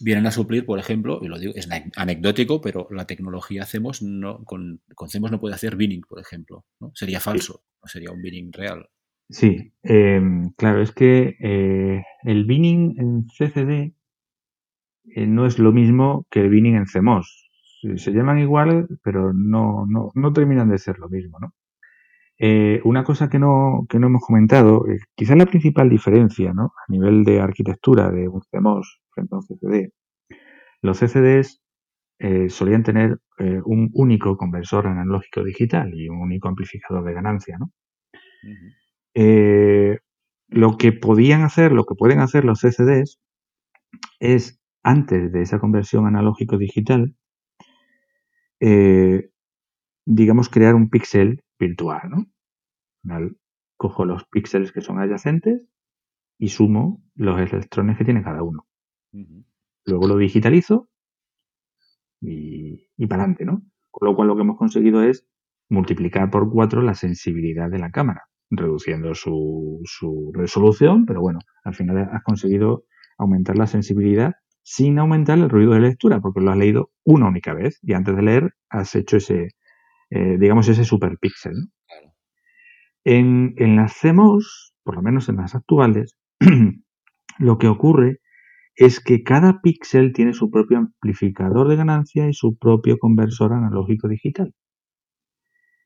[0.00, 4.44] vienen a suplir, por ejemplo, y lo digo, es anecdótico, pero la tecnología hacemos no,
[4.44, 6.64] con, con CEMOS no puede hacer binning, por ejemplo.
[6.80, 6.92] ¿no?
[6.94, 8.88] Sería falso, no sería un binning real.
[9.30, 10.22] Sí, eh,
[10.56, 13.94] claro, es que eh, el binning en CCD
[15.04, 17.47] eh, no es lo mismo que el binning en CMOS.
[17.96, 21.52] Se llaman igual, pero no, no, no terminan de ser lo mismo, ¿no?
[22.40, 26.66] Eh, una cosa que no, que no hemos comentado, eh, quizás la principal diferencia ¿no?
[26.66, 29.92] a nivel de arquitectura de un CMOS frente a un CCD,
[30.82, 31.60] los CCDs
[32.20, 33.18] eh, solían tener
[33.64, 37.56] un único conversor analógico digital y un único amplificador de ganancia.
[37.58, 37.70] ¿no?
[38.42, 39.98] Uh -huh.
[40.48, 43.20] lo que podían hacer, lo que pueden hacer los CCDs
[44.20, 47.14] es, antes de esa conversión analógico digital,
[48.60, 52.26] digamos, crear un píxel virtual, ¿no?
[53.14, 53.36] Al,
[53.78, 55.62] cojo los píxeles que son adyacentes
[56.38, 58.66] y sumo los electrones que tiene cada uno.
[59.12, 59.44] Uh -huh.
[59.86, 60.88] Luego lo digitalizo
[62.20, 63.62] y, y para adelante, ¿no?
[63.90, 65.26] Con lo cual lo que hemos conseguido es
[65.70, 71.74] multiplicar por cuatro la sensibilidad de la cámara, reduciendo su, su resolución, pero bueno, al
[71.74, 72.84] final has conseguido
[73.18, 74.34] aumentar la sensibilidad
[74.70, 78.14] sin aumentar el ruido de lectura, porque lo has leído una única vez y antes
[78.14, 79.48] de leer has hecho ese,
[80.10, 81.54] eh, digamos, ese superpíxel.
[81.54, 81.66] ¿no?
[81.86, 82.14] Claro.
[83.02, 86.18] En, en las CMOS, por lo menos en las actuales,
[87.38, 88.20] lo que ocurre
[88.76, 94.06] es que cada píxel tiene su propio amplificador de ganancia y su propio conversor analógico
[94.06, 94.52] digital.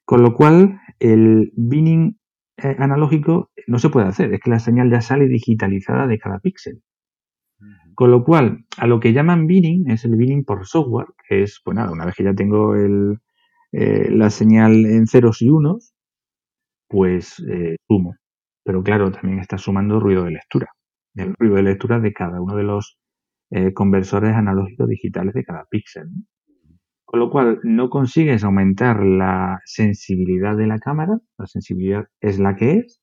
[0.04, 2.18] Con lo cual, el binning
[2.56, 6.40] eh, analógico no se puede hacer, es que la señal ya sale digitalizada de cada
[6.40, 6.82] píxel.
[8.02, 11.60] Con lo cual, a lo que llaman binning es el binning por software, que es,
[11.64, 15.94] pues nada, una vez que ya tengo eh, la señal en ceros y unos,
[16.88, 18.16] pues eh, sumo.
[18.64, 20.66] Pero claro, también está sumando ruido de lectura.
[21.14, 22.98] El ruido de lectura de cada uno de los
[23.52, 26.08] eh, conversores analógicos digitales de cada píxel.
[27.04, 32.56] Con lo cual, no consigues aumentar la sensibilidad de la cámara, la sensibilidad es la
[32.56, 33.00] que es,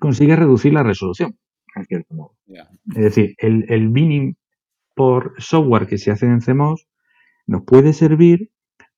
[0.00, 1.36] consigues reducir la resolución,
[1.76, 2.36] en cierto modo.
[2.46, 2.68] Yeah.
[2.90, 4.36] Es decir, el, el binning
[4.94, 6.86] por software que se hace en CMOS
[7.46, 8.50] nos puede servir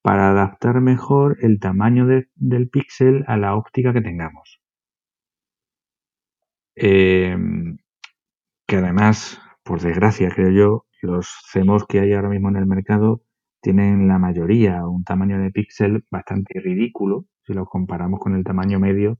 [0.02, 4.60] para adaptar mejor el tamaño de, del píxel a la óptica que tengamos.
[6.76, 7.36] Eh,
[8.66, 13.22] que además, por desgracia creo yo, los CMOS que hay ahora mismo en el mercado
[13.60, 18.78] tienen la mayoría un tamaño de píxel bastante ridículo si lo comparamos con el tamaño
[18.78, 19.18] medio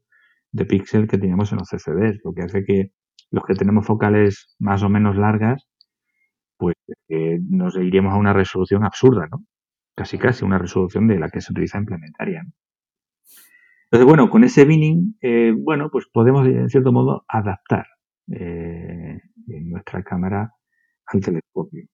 [0.52, 2.92] de píxel que teníamos en los CCDs, lo que hace que
[3.30, 5.66] los que tenemos focales más o menos largas,
[6.56, 6.76] pues
[7.08, 9.44] eh, nos iríamos a una resolución absurda, ¿no?
[9.94, 12.44] Casi casi una resolución de la que se utiliza implementaria.
[13.84, 17.86] Entonces, bueno, con ese binning, eh, bueno, pues podemos en cierto modo adaptar
[18.32, 20.52] eh, nuestra cámara
[21.06, 21.86] al telescopio.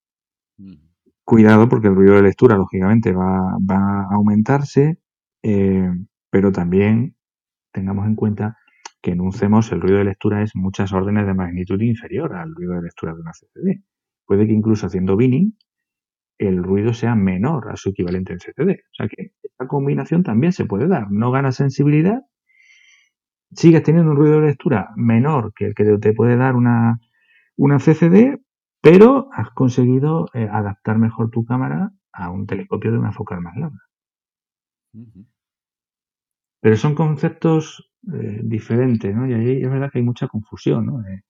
[1.25, 4.99] Cuidado porque el ruido de lectura, lógicamente, va, va a aumentarse,
[5.43, 7.15] pero también
[7.73, 8.57] tengamos en cuenta
[9.03, 12.75] que en un el ruido de lectura es muchas órdenes de magnitud inferior al ruido
[12.75, 13.83] de lectura de una CCD.
[14.25, 15.57] Puede que incluso haciendo binning
[16.39, 18.71] el ruido sea menor a su equivalente en CCD.
[18.71, 21.11] O sea que esta combinación también se puede dar.
[21.11, 22.23] No gana sensibilidad,
[23.51, 26.99] sigues teniendo un ruido de lectura menor que el que te puede dar una,
[27.57, 28.41] una CCD,
[28.81, 33.57] pero has conseguido eh, adaptar mejor tu cámara a un telescopio de una focal más
[33.57, 33.79] larga.
[36.63, 39.29] Pero son conceptos eh, diferentes, ¿no?
[39.29, 41.05] Y ahí es verdad que hay mucha confusión, ¿no?
[41.05, 41.23] Eh,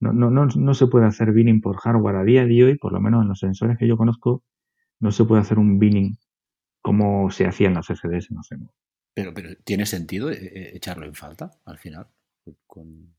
[0.00, 2.92] no, no, no, no, se puede hacer binning por hardware a día de hoy, por
[2.92, 4.44] lo menos en los sensores que yo conozco,
[5.00, 6.18] no se puede hacer un binning
[6.82, 8.56] como se hacía en los SDS, no sé.
[9.14, 12.08] Pero, pero ¿tiene sentido eh, echarlo en falta al final?
[12.66, 13.14] Con,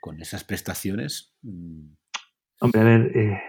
[0.00, 1.34] con esas prestaciones.
[1.42, 1.90] Mm.
[2.60, 3.42] Hombre, a ver,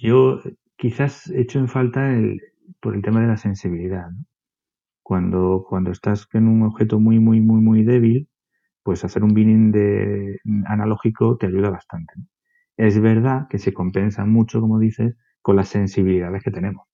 [0.00, 0.40] yo
[0.76, 2.40] quizás echo en falta el,
[2.78, 4.10] por el tema de la sensibilidad.
[4.10, 4.24] ¿no?
[5.02, 8.28] Cuando, cuando estás en un objeto muy, muy, muy, muy débil,
[8.82, 12.14] pues hacer un binning de analógico te ayuda bastante.
[12.76, 16.86] Es verdad que se compensa mucho, como dices, con las sensibilidades que tenemos.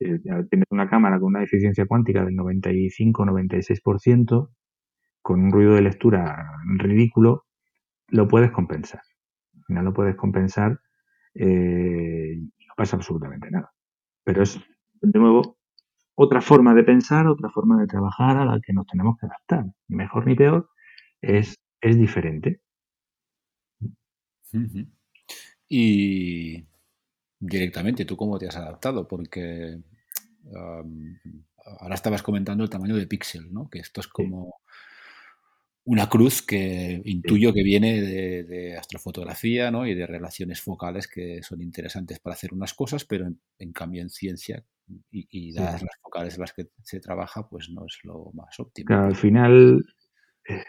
[0.00, 0.18] Eh,
[0.50, 4.50] tienes una cámara con una eficiencia cuántica del 95-96%,
[5.22, 7.44] con un ruido de lectura ridículo,
[8.08, 9.02] lo puedes compensar.
[9.56, 10.80] Al final lo puedes compensar
[11.34, 13.72] eh, no pasa absolutamente nada.
[14.24, 14.58] Pero es,
[15.02, 15.55] de nuevo,
[16.16, 19.66] otra forma de pensar, otra forma de trabajar a la que nos tenemos que adaptar.
[19.88, 20.70] Ni mejor ni peor,
[21.20, 22.60] es, es diferente.
[25.68, 26.64] Y
[27.38, 29.06] directamente, ¿tú cómo te has adaptado?
[29.06, 29.78] Porque
[31.80, 33.68] ahora estabas comentando el tamaño de píxel, ¿no?
[33.68, 34.60] Que esto es como
[35.86, 39.86] una cruz que intuyo que viene de, astrofotografía ¿no?
[39.86, 43.26] y de relaciones focales que son interesantes para hacer unas cosas, pero
[43.58, 44.64] en cambio en ciencia
[45.10, 48.94] y, dadas las focales en las que se trabaja, pues no es lo más óptimo.
[48.94, 49.84] al final
[50.48, 50.64] eh,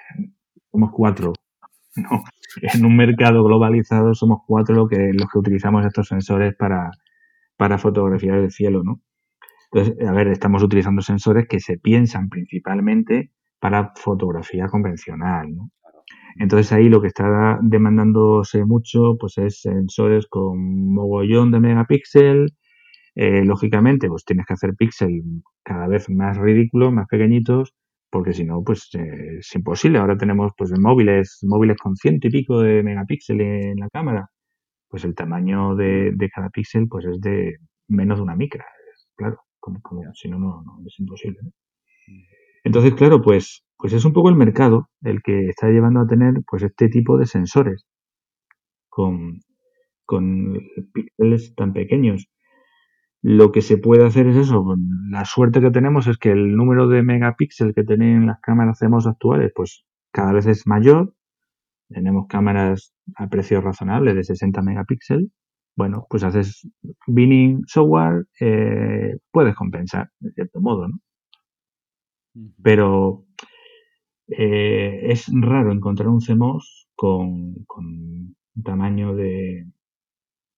[0.71, 1.33] somos cuatro.
[2.61, 6.89] En un mercado globalizado somos cuatro los que, los que utilizamos estos sensores para,
[7.55, 9.01] para fotografiar el cielo, ¿no?
[9.71, 15.71] Entonces, a ver, estamos utilizando sensores que se piensan principalmente para fotografía convencional, ¿no?
[16.39, 22.53] Entonces ahí lo que está demandándose mucho pues es sensores con mogollón de megapíxeles,
[23.19, 25.23] eh, lógicamente, pues tienes que hacer píxeles
[25.63, 27.73] cada vez más ridículos, más pequeñitos,
[28.11, 29.97] porque si no, pues eh, es imposible.
[29.99, 34.29] Ahora tenemos pues móviles, móviles con ciento y pico de megapíxeles en la cámara.
[34.89, 38.65] Pues el tamaño de, cada píxel pues es de menos de una micra.
[39.15, 39.81] Claro, como,
[40.13, 41.39] si no, no, es imposible.
[42.67, 46.33] Entonces, claro, pues, pues es un poco el mercado el que está llevando a tener
[46.45, 47.85] pues este tipo de sensores
[48.89, 49.39] con,
[50.05, 50.59] con
[50.93, 52.27] píxeles tan pequeños.
[53.21, 54.75] Lo que se puede hacer es eso.
[55.09, 59.07] La suerte que tenemos es que el número de megapíxeles que tienen las cámaras CMOS
[59.07, 61.13] actuales, pues cada vez es mayor.
[61.87, 65.29] Tenemos cámaras a precios razonables de 60 megapíxeles.
[65.77, 66.67] Bueno, pues haces
[67.07, 70.97] binning software, eh, puedes compensar, de cierto modo, ¿no?
[72.61, 73.25] Pero
[74.27, 79.67] eh, es raro encontrar un CMOS con, con tamaño de,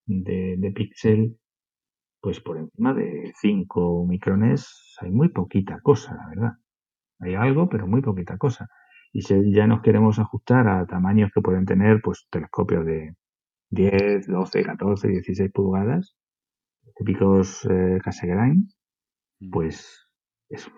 [0.06, 1.40] de, de píxel
[2.20, 6.52] pues por encima de 5 micrones hay muy poquita cosa, la verdad.
[7.20, 8.68] Hay algo, pero muy poquita cosa.
[9.12, 13.16] Y si ya nos queremos ajustar a tamaños que pueden tener, pues telescopios de
[13.70, 16.16] 10, 12, 14, 16 pulgadas,
[16.96, 18.68] típicos eh, Cassegrain,
[19.40, 19.50] mm.
[19.50, 20.06] pues
[20.48, 20.70] es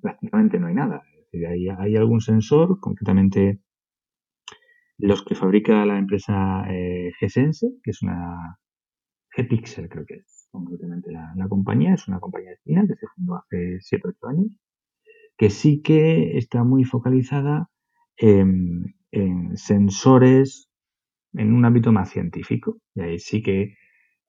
[0.00, 1.02] prácticamente no hay nada.
[1.32, 3.60] hay, algún sensor, concretamente
[4.98, 8.58] los que fabrica la empresa eh, Gesense, que es una
[9.36, 13.78] G-Pixel, creo que es concretamente la, compañía, es una compañía china que se fundó hace
[13.80, 14.52] 7 o 8 años,
[15.36, 17.70] que sí que está muy focalizada
[18.16, 18.94] en,
[19.54, 20.68] sensores
[21.32, 22.78] en un ámbito más científico.
[22.94, 23.74] Y ahí sí que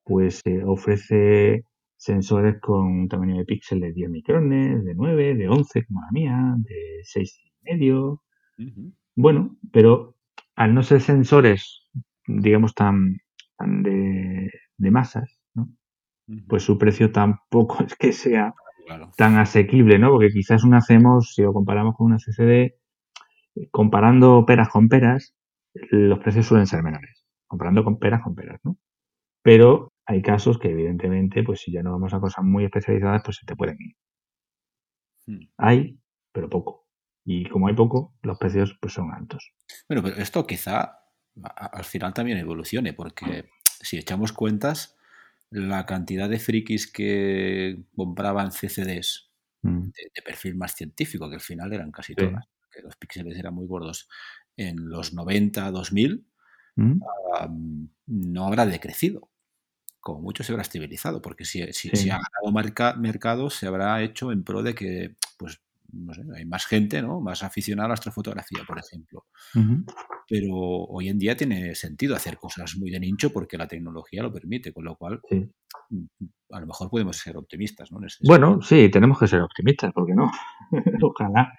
[0.04, 1.64] pues ofrece
[2.00, 6.54] sensores con tamaño de píxel de 10 micrones, de 9, de 11 como la mía,
[6.56, 8.22] de 6 y medio.
[9.14, 10.16] Bueno, pero
[10.56, 11.88] al no ser sensores,
[12.26, 13.18] digamos, tan
[13.58, 15.68] tan de, de masas, ¿no?
[16.48, 18.54] pues su precio tampoco es que sea
[19.16, 20.10] tan asequible, ¿no?
[20.10, 22.74] Porque quizás una hacemos, si lo comparamos con una CCD,
[23.70, 25.34] comparando peras con peras,
[25.90, 27.24] los precios suelen ser menores.
[27.46, 28.78] Comparando con peras con peras, ¿no?
[29.42, 33.36] Pero hay casos que evidentemente, pues si ya no vamos a cosas muy especializadas, pues
[33.36, 33.96] se te pueden ir.
[35.26, 35.48] Hmm.
[35.56, 36.00] Hay,
[36.32, 36.88] pero poco.
[37.24, 39.52] Y como hay poco, los precios pues son altos.
[39.88, 40.98] Bueno, pero esto quizá
[41.54, 44.96] al final también evolucione, porque si echamos cuentas,
[45.48, 49.30] la cantidad de frikis que compraban CCDs
[49.62, 49.90] mm.
[49.90, 53.68] de, perfil más científico, que al final eran casi todas, que los píxeles eran muy
[53.68, 54.08] gordos,
[54.56, 56.26] en los 90, 2000,
[56.74, 57.00] mm.
[58.08, 59.29] no habrá decrecido.
[60.00, 64.44] Como mucho se habrá estabilizado, porque si, si, ha ganado mercado, se habrá hecho en
[64.44, 65.14] pro de que
[65.92, 67.20] no sé, hay más gente, ¿no?
[67.20, 69.26] Más aficionada a la astrofotografía, por ejemplo.
[70.28, 74.32] Pero hoy en día tiene sentido hacer cosas muy de nicho porque la tecnología lo
[74.32, 76.04] permite, con lo cual mm,
[76.52, 78.00] a lo mejor podemos ser optimistas, ¿no?
[78.24, 80.30] bueno, sí, tenemos que ser optimistas, porque no?
[81.02, 81.52] ojalá,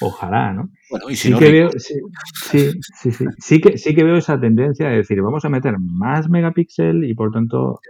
[0.00, 0.70] ojalá, ¿no?
[0.90, 1.94] Bueno, y si sí no, que veo, sí,
[2.34, 2.70] sí,
[3.12, 7.04] sí, sí, que, sí que veo esa tendencia de decir, vamos a meter más megapíxel
[7.04, 7.80] y por tanto,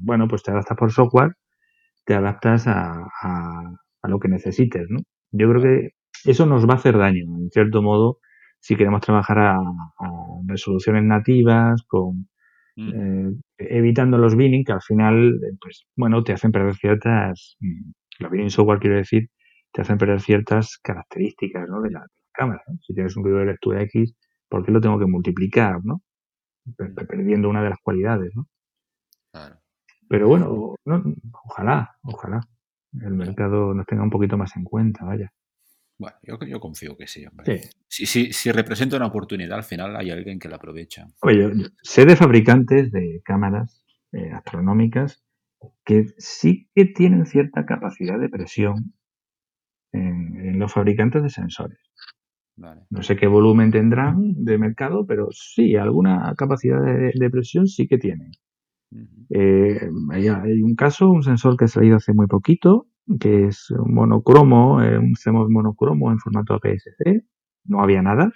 [0.00, 1.36] bueno, pues te adaptas por software,
[2.04, 3.06] te adaptas a,
[4.02, 5.00] a lo que necesites, ¿no?
[5.32, 5.90] Yo creo que
[6.24, 8.18] eso nos va a hacer daño, en cierto modo,
[8.60, 9.58] si queremos trabajar a,
[10.46, 12.28] resoluciones nativas, con
[12.76, 12.90] mm.
[12.94, 18.30] eh, evitando los binning, que al final, pues, bueno, te hacen perder ciertas, mm, los
[18.30, 19.28] binning software quiero decir,
[19.72, 21.80] te hacen perder ciertas características, ¿no?
[21.80, 24.14] De la, cámara, Si tienes un video de lectura X,
[24.48, 26.02] ¿por qué lo tengo que multiplicar, no?
[27.08, 28.46] Perdiendo una de las cualidades, ¿no?
[30.08, 30.76] Pero bueno,
[31.44, 32.40] ojalá, ojalá
[33.00, 35.32] el mercado nos tenga un poquito más en cuenta, vaya.
[35.98, 37.58] Bueno, yo, yo confío que sí, hombre.
[37.88, 38.06] Sí.
[38.06, 41.06] Si, si, representa una oportunidad, al final hay alguien que la aprovecha.
[41.20, 45.22] Oye, sé de fabricantes de cámaras eh, astronómicas
[45.84, 48.94] que sí que tienen cierta capacidad de presión
[49.92, 51.78] en, los fabricantes de sensores.
[52.56, 57.98] No sé qué volumen tendrán de mercado, pero sí, alguna capacidad de presión sí que
[57.98, 58.32] tienen.
[59.30, 62.86] Eh, hay, un caso, un sensor que ha salido hace muy poquito,
[63.20, 67.22] que es un monocromo, eh, un CMOS monocromo en formato APS-C.
[67.64, 68.32] No había nada.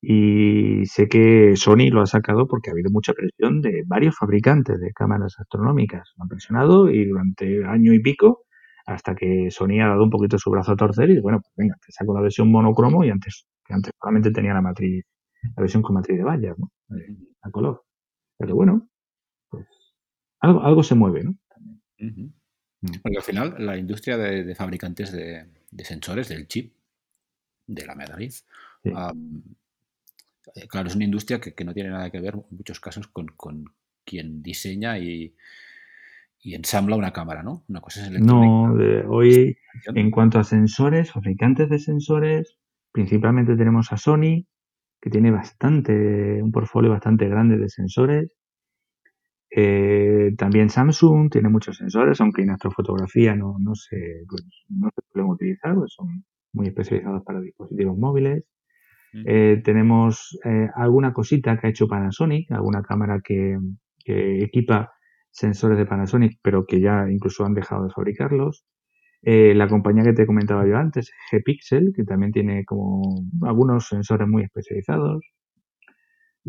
[0.00, 4.80] Y sé que Sony lo ha sacado porque ha habido mucha presión de varios fabricantes
[4.80, 6.12] de cámaras astronómicas.
[6.16, 8.44] Lo han presionado y durante año y pico,
[8.86, 11.74] hasta que Sony ha dado un poquito su brazo a torcer y bueno, pues venga,
[11.84, 15.04] te saco la versión monocromo y antes, que antes solamente tenía la matriz,
[15.56, 16.70] la versión con matriz de vallas, ¿no?
[16.96, 17.82] Eh, a color.
[18.38, 18.88] Pero bueno,
[20.40, 21.36] algo, algo se mueve, ¿no?
[21.98, 22.30] Mm.
[23.02, 25.46] Porque al final la industria de, fabricantes de,
[25.84, 26.72] sensores, del chip,
[27.66, 28.46] de la matriz,
[28.84, 28.92] eh,
[30.68, 33.64] claro, es una industria que, no tiene nada que ver en muchos casos con,
[34.04, 35.34] quien diseña y,
[36.44, 37.64] ensambla una cámara, ¿no?
[37.68, 38.72] Una cosa es No,
[39.08, 42.56] hoy en cuanto a sensores, fabricantes de sensores,
[42.90, 44.46] principalmente tenemos a Sony,
[45.00, 48.37] que tiene bastante, un portfolio bastante grande de sensores.
[49.50, 55.00] Eh, también Samsung tiene muchos sensores, aunque en astrofotografía no, no, se, pues, no se
[55.10, 58.44] suelen utilizar, pues son muy especializados para dispositivos móviles.
[59.24, 63.58] Eh, tenemos eh, alguna cosita que ha hecho Panasonic, alguna cámara que,
[64.04, 64.92] equipa
[65.30, 68.64] sensores de Panasonic, pero que ya incluso han dejado de fabricarlos.
[69.22, 73.02] la compañía que te comentaba yo antes, G-Pixel, que también tiene como
[73.42, 75.22] algunos sensores muy especializados.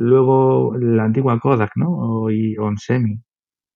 [0.01, 2.31] Luego la antigua Kodak, ¿no?
[2.31, 3.21] Y Onsemi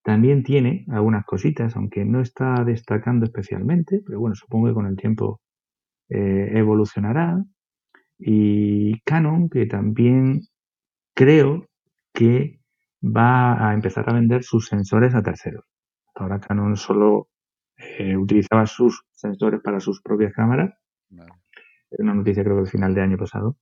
[0.04, 4.96] también tiene algunas cositas, aunque no está destacando especialmente, pero bueno, supongo que con el
[4.96, 5.42] tiempo
[6.08, 7.44] eh, evolucionará.
[8.18, 10.44] Y Canon, que también
[11.14, 11.68] creo
[12.14, 12.62] que
[13.04, 15.66] va a empezar a vender sus sensores a terceros.
[16.16, 17.28] ahora Canon solo
[17.76, 20.72] eh, utilizaba sus sensores para sus propias cámaras.
[22.00, 23.58] Una noticia creo que al final de año pasado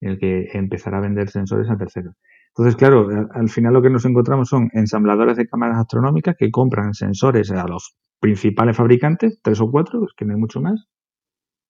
[0.00, 2.14] el que empezará a vender sensores a terceros.
[2.48, 6.94] Entonces, claro, al final lo que nos encontramos son ensambladores de cámaras astronómicas que compran
[6.94, 10.88] sensores a los principales fabricantes, tres o cuatro, es que no hay mucho más,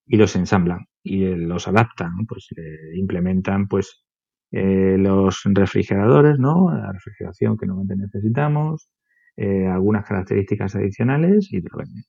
[0.05, 4.03] y los ensamblan y eh, los adaptan, pues eh, implementan pues
[4.51, 6.69] eh, los refrigeradores, ¿no?
[6.73, 8.91] La refrigeración que normalmente necesitamos,
[9.37, 12.03] algunas características adicionales y te lo venden.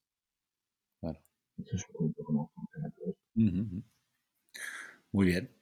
[1.58, 3.82] Eso es un poco como funciona todo esto.
[5.12, 5.61] Muy bien.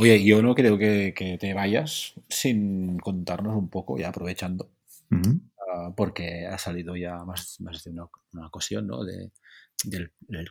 [0.00, 4.70] Oye, yo no creo que, te vayas sin contarnos un poco, ya aprovechando,
[5.10, 9.02] ah, porque ha salido ya más, más de una, ocasión, ¿no?
[9.02, 9.32] del,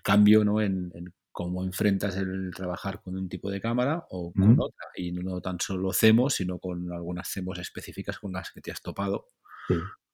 [0.04, 0.60] cambio, ¿no?
[0.62, 0.92] En,
[1.32, 4.88] cómo enfrentas el trabajar con un tipo de cámara o con otra.
[4.96, 8.82] Y no tan solo CEMOS, sino con algunas CEMOS específicas con las que te has
[8.82, 9.30] topado.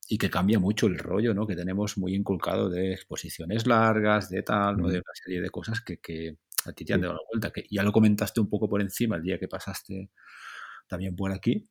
[0.09, 1.47] Y que cambia mucho el rollo, ¿no?
[1.47, 4.89] Que tenemos muy inculcado de exposiciones largas, de tal, ¿no?
[4.89, 7.51] De una serie de cosas que, que a ti te han dado la vuelta.
[7.51, 10.11] Que ya lo comentaste un poco por encima el día que pasaste
[10.87, 11.69] también por aquí.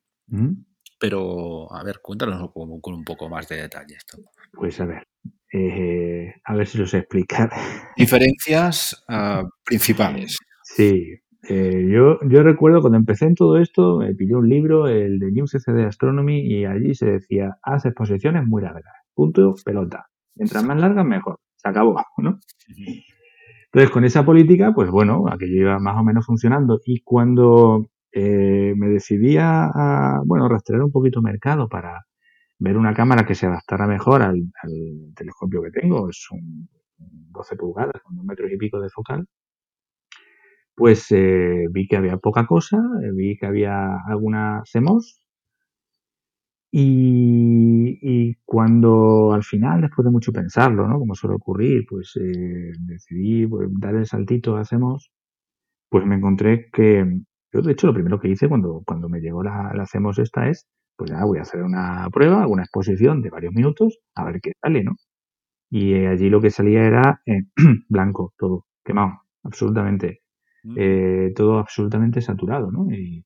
[0.99, 4.17] Pero, a ver, cuéntanos con, con, un poco más de detalle esto.
[4.53, 5.07] Pues a ver,
[5.51, 7.49] eh, a ver si lo sé explicar.
[7.97, 10.37] Diferencias uh, principales.
[10.63, 11.19] Sí,
[11.49, 15.31] eh, yo, yo recuerdo cuando empecé en todo esto, me pillé un libro, el de
[15.31, 18.93] New CCD Astronomy, y allí se decía, haz exposiciones muy largas.
[19.13, 20.07] Punto, pelota.
[20.35, 21.39] Mientras más largas, mejor.
[21.57, 22.39] Se acabó, ¿no?
[23.73, 26.79] Entonces, con esa política, pues bueno, aquello iba más o menos funcionando.
[26.85, 32.05] Y cuando eh, me decidí a, bueno, rastrear un poquito mercado para
[32.59, 34.43] ver una cámara que se adaptara mejor al,
[35.15, 39.25] telescopio que tengo, es un 12 pulgadas con dos metros y pico de focal,
[40.75, 45.22] pues eh, vi que había poca cosa, eh, vi que había alguna CMOS
[46.75, 50.97] y, cuando al final, después de mucho pensarlo, ¿no?
[50.99, 55.11] Como suele ocurrir, pues eh, decidí pues, dar el saltito a CMOS,
[55.89, 57.05] pues me encontré que,
[57.53, 60.49] yo de hecho lo primero que hice cuando, cuando me llegó la, la CMOS esta
[60.49, 64.39] es pues ya voy a hacer una prueba, una exposición de varios minutos, a ver
[64.41, 64.95] qué sale, ¿no?
[65.71, 67.43] Y eh, allí lo que salía era eh,
[67.89, 70.21] blanco, todo, quemado, absolutamente.
[70.63, 70.75] Mm.
[70.77, 72.91] Eh, todo absolutamente saturado, ¿no?
[72.91, 73.25] Y,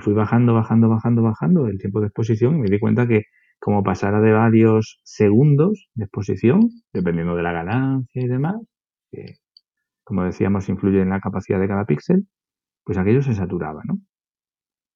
[0.00, 3.24] fui bajando, bajando, bajando, bajando el tiempo de exposición y me di cuenta que
[3.58, 8.56] como pasara de varios segundos de exposición, dependiendo de la ganancia y demás,
[9.10, 9.36] que
[10.04, 12.26] como decíamos influye en la capacidad de cada píxel,
[12.84, 13.98] pues aquello se saturaba, ¿no?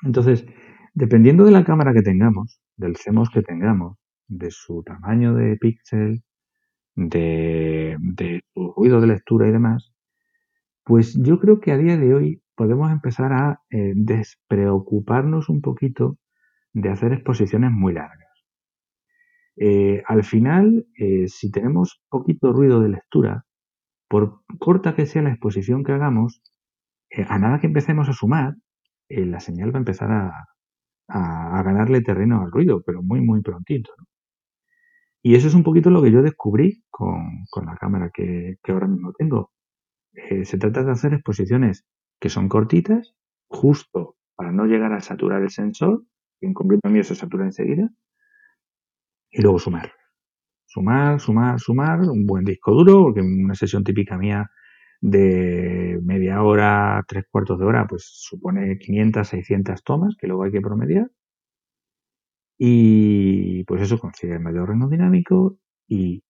[0.04, 0.46] Entonces,
[0.94, 3.96] Dependiendo de la cámara que tengamos, del CMOS que tengamos,
[4.28, 6.22] de su tamaño de píxel,
[6.94, 7.96] de,
[8.52, 9.90] su ruido de lectura y demás,
[10.84, 16.18] pues yo creo que a día de hoy podemos empezar a eh, despreocuparnos un poquito
[16.72, 18.28] de hacer exposiciones muy largas.
[19.56, 23.44] Eh, al final, eh, si tenemos poquito ruido de lectura,
[24.08, 26.42] por corta que sea la exposición que hagamos,
[27.28, 28.54] a nada que empecemos a sumar,
[29.08, 30.32] la señal va a empezar a,
[31.62, 33.92] ganarle terreno al ruido, pero muy, muy prontito.
[35.22, 39.12] Y eso es un poquito lo que yo descubrí con, la cámara que, ahora mismo
[39.12, 39.50] tengo.
[40.44, 41.84] Se trata de hacer exposiciones
[42.22, 43.16] que son cortitas,
[43.48, 46.04] justo para no llegar a saturar el sensor,
[46.38, 47.90] que en concreto a mí se satura enseguida,
[49.32, 49.92] y luego sumar.
[50.66, 54.48] Sumar, sumar, sumar, un buen disco duro, porque una sesión típica mía
[55.00, 60.52] de media hora, tres cuartos de hora, pues supone 500, 600 tomas que luego hay
[60.52, 61.10] que promediar.
[62.56, 65.58] Y pues eso consigue mayor rango dinámico
[65.88, 66.22] y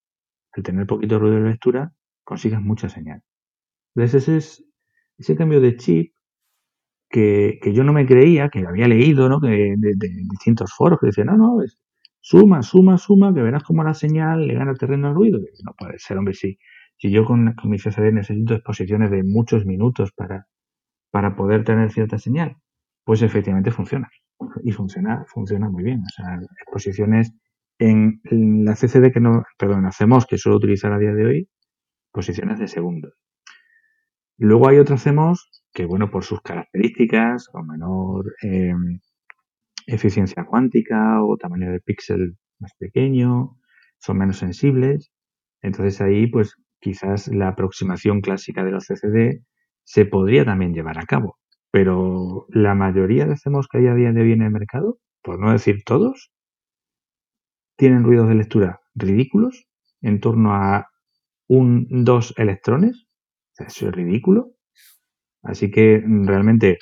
[0.52, 1.92] al tener poquito ruido de lectura
[2.24, 3.22] consigues mucha señal.
[3.94, 4.71] Entonces ese es
[5.18, 6.12] ese cambio de chip
[7.12, 9.40] que, yo no me creía, que había leído ¿no?
[9.40, 9.94] que de,
[10.30, 11.78] distintos foros que decían, no, no, es,
[12.20, 15.38] suma, suma, suma, que verás cómo la señal le gana terreno al ruido.
[15.64, 16.58] No puede ser, hombre, sí.
[16.96, 20.46] Si yo con, mi CCD necesito exposiciones de muchos minutos para,
[21.10, 22.56] para poder tener cierta señal,
[23.04, 24.08] pues efectivamente funciona.
[24.64, 26.00] Y funciona, funciona muy bien.
[26.00, 27.32] O sea, exposiciones
[27.78, 28.20] en
[28.64, 31.48] la CCD que no, perdón, hacemos que suelo utilizar a día de hoy,
[32.12, 33.14] posiciones de segundos.
[34.42, 38.98] Luego hay otros CMOS que, bueno, por sus características, o menor em,
[39.86, 43.56] eficiencia cuántica o tamaño de píxel más pequeño,
[43.98, 45.12] son menos sensibles.
[45.60, 49.44] Entonces ahí, pues, quizás la aproximación clásica de los CCD
[49.84, 51.38] se podría también llevar a cabo.
[51.70, 55.38] Pero la mayoría de CMOS que hay a día de hoy en el mercado, por
[55.38, 56.32] no decir todos,
[57.76, 59.68] tienen ruidos de lectura ridículos,
[60.00, 60.88] en torno a
[61.46, 63.06] un, dos electrones.
[63.58, 64.52] Eso es ridículo.
[65.42, 66.78] Así que realmente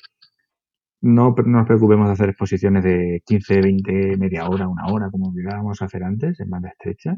[1.03, 5.81] no nos preocupemos de hacer exposiciones de 15, 20, media hora, una hora, como llegábamos
[5.83, 7.17] a hacer antes, en banda estrecha.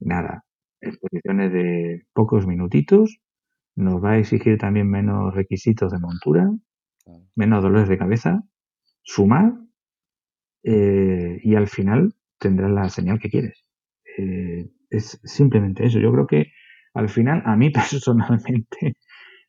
[0.00, 0.44] Nada
[0.84, 3.18] exposiciones de pocos minutitos,
[3.76, 6.50] nos va a exigir también menos requisitos de montura,
[7.34, 8.42] menos dolores de cabeza,
[9.02, 9.54] sumar
[10.62, 13.64] eh, y al final tendrás la señal que quieres.
[14.16, 15.98] Eh, es simplemente eso.
[15.98, 16.52] Yo creo que
[16.94, 18.96] al final, a mí personalmente,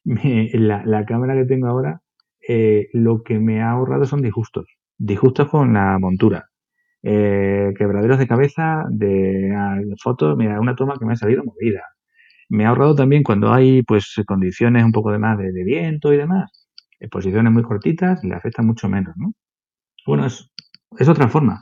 [0.03, 2.01] la, cámara que tengo ahora,
[2.47, 4.65] eh, lo que me ha ahorrado son disgustos.
[4.97, 6.45] Disgustos con la montura.
[7.03, 9.53] Eh, quebraderos de cabeza de
[10.01, 11.83] fotos, mira, una toma que me ha salido movida.
[12.49, 16.17] Me ha ahorrado también cuando hay pues condiciones un poco de más de, viento y
[16.17, 16.67] demás,
[16.99, 19.33] exposiciones muy cortitas, le afecta mucho menos, ¿no?
[20.05, 20.51] Bueno, es,
[20.99, 21.61] es otra forma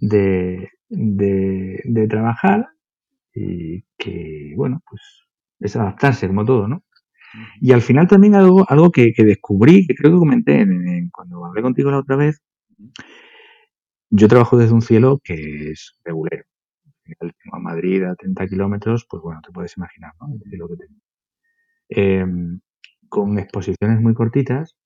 [0.00, 2.68] de, de, trabajar
[3.34, 5.02] y que, bueno, pues
[5.60, 6.82] es adaptarse como todo, ¿no?
[7.60, 10.66] Y al final también algo, algo que, descubrí, que creo que comenté
[11.12, 12.42] cuando hablé contigo la otra vez,
[14.10, 16.44] yo trabajo desde un cielo que es regulero.
[17.18, 20.34] Tengo a Madrid a 30 kilómetros, pues bueno, te puedes imaginar, ¿no?
[20.34, 21.00] El cielo que tengo.
[21.88, 22.60] Em,
[23.08, 24.76] con exposiciones muy cortitas,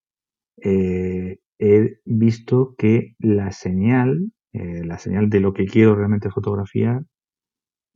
[0.62, 7.02] eh, he visto que la señal, eh, la señal de lo que quiero realmente fotografiar,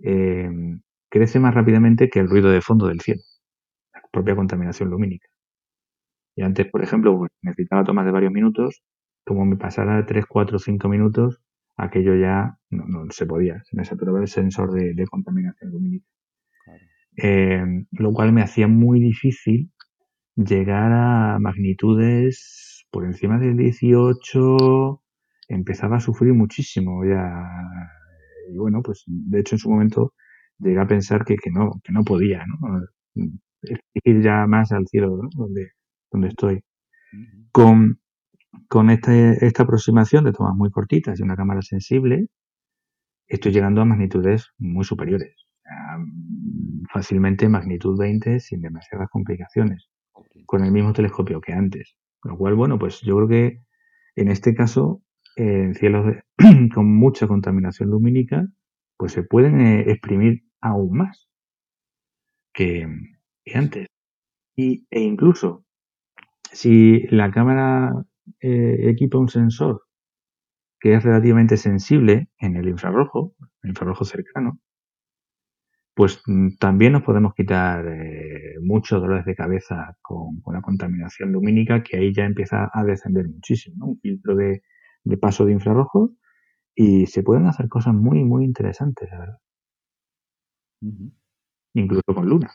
[0.03, 0.81] em,
[1.11, 3.23] crece más rápidamente que el ruido de fondo del cielo,
[3.95, 5.29] la propia contaminación lumínica.
[6.37, 8.83] Y antes, por ejemplo, pues, necesitaba tomas de varios minutos,
[9.25, 11.41] como me pasara de 3, 4, 5 minutos,
[11.77, 16.07] aquello ya no, se podía, se me saturaba el sensor de, contaminación lumínica.
[17.17, 19.71] Em, lo cual me hacía muy difícil
[20.37, 25.03] llegar a magnitudes por encima del 18,
[25.49, 27.47] empezaba a sufrir muchísimo ya.
[28.49, 30.15] Y bueno, pues de hecho en su momento
[30.59, 32.81] llegué a pensar que, que no, que no podía, ¿no?
[34.05, 35.73] Ir ya más al cielo, Donde,
[36.11, 36.61] donde estoy.
[37.53, 38.01] Con,
[38.69, 42.27] con esta, esta aproximación de tomas muy cortitas y una cámara sensible,
[43.27, 45.35] estoy llegando a magnitudes muy superiores.
[46.93, 49.89] Fácilmente magnitud 20 sin demasiadas complicaciones
[50.47, 51.97] con el mismo telescopio que antes.
[52.25, 53.61] Lo cual, bueno, pues yo creo que
[54.17, 55.03] en este caso,
[55.41, 56.17] en cielos
[56.75, 58.47] con mucha contaminación lumínica,
[58.97, 61.29] pues se pueden eh, exprimir aún más
[62.53, 62.87] que,
[63.55, 63.87] antes.
[64.57, 65.65] Y, e incluso,
[66.53, 67.95] si la cámara
[68.41, 69.85] eh, equipa un sensor
[70.79, 74.59] que es relativamente sensible en el infrarrojo, el infrarrojo cercano,
[75.95, 81.83] pues mm, también nos podemos quitar eh, muchos dolores de cabeza con, la contaminación lumínica,
[81.83, 84.63] que ahí ya empieza a descender muchísimo, Un filtro de,
[85.21, 86.13] paso de infrarrojo
[86.75, 89.41] y se pueden hacer cosas muy, muy interesantes, la verdad.
[91.75, 92.53] Incluso con luna.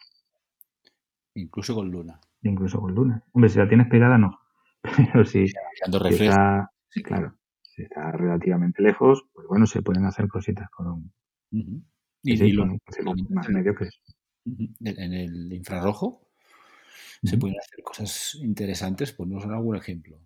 [1.35, 2.19] Incluso con luna.
[2.41, 3.23] Incluso con luna.
[3.33, 4.39] Hombre, si la tienes pegada, no.
[5.13, 6.71] Pero si, está,
[7.03, 11.11] claro, si está relativamente lejos, pues bueno, se pueden hacer cositas con,
[12.23, 12.65] y, lo,
[13.29, 14.01] más mediocres.
[14.45, 16.27] En el infrarrojo
[17.23, 20.19] se pueden hacer cosas interesantes, pues nos algún ejemplo.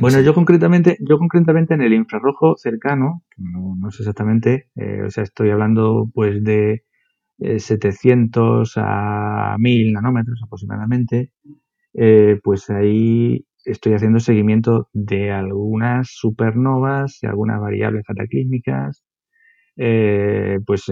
[0.00, 5.24] Bueno, yo concretamente, yo concretamente en el infrarrojo cercano, no, sé exactamente, eh, o sea,
[5.24, 6.84] estoy hablando pues de
[7.38, 11.32] 700 eh, a 1000 nanómetros aproximadamente,
[11.94, 19.04] eh, pues ahí estoy haciendo seguimiento de algunas supernovas, de algunas variables cataclísmicas,
[19.76, 20.86] eh, pues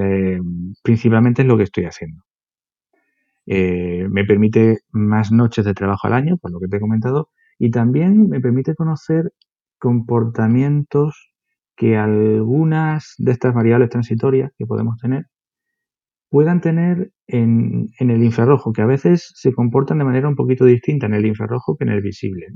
[0.82, 2.22] principalmente es lo que estoy haciendo.
[3.46, 7.70] Me permite más noches de trabajo al año, por lo que te he comentado, y
[7.70, 9.32] también me permite conocer
[9.78, 11.32] comportamientos
[11.76, 15.26] que algunas de estas variables transitorias que podemos tener
[16.30, 21.06] puedan tener en, el infrarrojo, que a veces se comportan de manera un poquito distinta
[21.06, 22.46] en el infrarrojo que en el visible.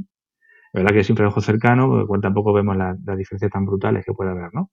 [0.72, 4.30] La verdad que es infrarrojo cercano, porque tampoco vemos las diferencias tan brutales que puede
[4.30, 4.70] haber, ¿no?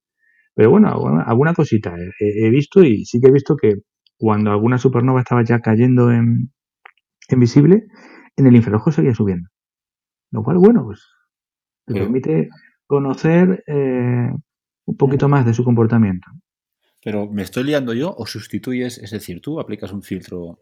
[0.55, 3.75] Pero bueno, alguna, cosita he, visto y sí que he visto que
[4.17, 6.51] cuando alguna supernova estaba ya cayendo en,
[7.37, 7.83] visible,
[8.35, 9.47] en el infrarrojo seguía subiendo.
[10.31, 11.05] Lo cual, bueno, pues
[11.85, 12.49] te permite
[12.85, 14.29] conocer eh,
[14.85, 16.27] un poquito más de su comportamiento.
[17.03, 20.59] Pero ¿me estoy liando yo o sustituyes, es decir, tú aplicas un filtro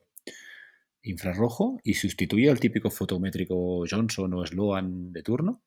[1.02, 5.62] infrarrojo y sustituye al típico fotométrico Johnson o Sloan de turno?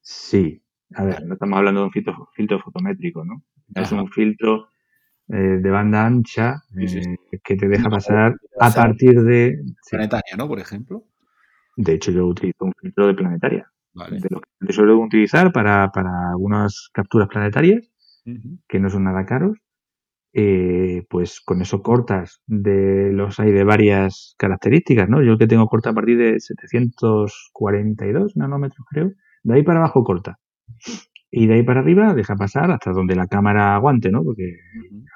[0.00, 0.62] Sí,
[0.94, 3.42] a ver, no estamos hablando de un filtro, filtro fotométrico, ¿no?
[3.74, 4.68] Es un filtro
[5.28, 9.58] eh, de banda ancha eh, que te deja pasar a partir de...
[9.90, 10.46] Planetaria, ¿no?
[10.46, 11.04] Por ejemplo.
[11.76, 13.70] De hecho, yo utilizo un filtro de planetaria.
[13.94, 17.88] De lo que suelo utilizar para, para algunas capturas planetarias,
[18.68, 19.56] que no son nada caros.
[20.36, 25.22] Eh, pues con eso cortas de los hay de varias características, ¿no?
[25.22, 29.12] Yo el que tengo corta a partir de 742 nanómetros, creo.
[29.44, 30.40] De ahí para abajo corta.
[31.30, 34.24] Y de ahí para arriba deja pasar hasta donde la cámara aguante, ¿no?
[34.24, 34.56] Porque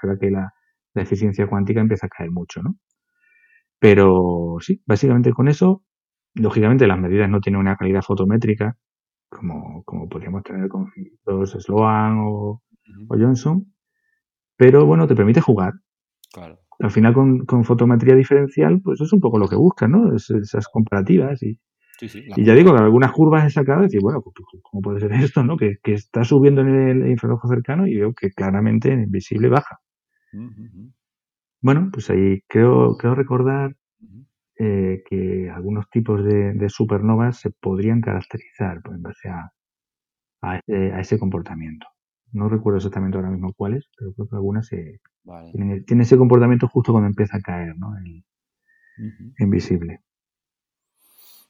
[0.03, 0.53] verdad que la,
[0.95, 2.75] eficiencia cuántica empieza a caer mucho, ¿no?
[3.79, 5.85] Pero sí, básicamente con eso,
[6.35, 8.77] lógicamente las medidas no tienen una calidad fotométrica
[9.29, 12.63] como, como podríamos tener con filtros Sloan o,
[13.09, 13.73] Johnson,
[14.57, 15.75] pero bueno, te permite jugar.
[16.33, 16.61] Claro.
[16.79, 20.15] Al final con, con, fotometría diferencial, pues es un poco lo que buscas, ¿no?
[20.15, 21.61] esas comparativas y,
[22.01, 25.01] y ya digo que algunas curvas he sacado y decir, bueno, pues, pues, ¿cómo puede
[25.01, 25.57] ser esto, no?
[25.57, 29.81] Que, está subiendo en el infrarrojo cercano y veo que claramente en invisible baja.
[31.61, 33.75] Bueno, pues ahí creo, creo recordar
[34.59, 39.53] eh, que algunos tipos de, supernovas se podrían caracterizar pues, en base a,
[40.43, 40.61] a,
[41.01, 41.87] ese, comportamiento.
[42.33, 47.09] No recuerdo exactamente ahora mismo cuáles, pero creo que algunas tienen, ese comportamiento justo cuando
[47.09, 47.95] empieza a caer ¿no?
[49.39, 50.01] invisible.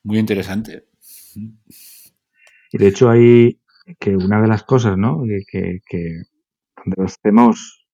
[0.04, 0.84] Muy interesante.
[2.72, 3.61] Y de hecho hay
[3.98, 5.22] que una de las cosas, ¿no?
[5.50, 5.80] Que,
[6.76, 7.86] donde los CMOS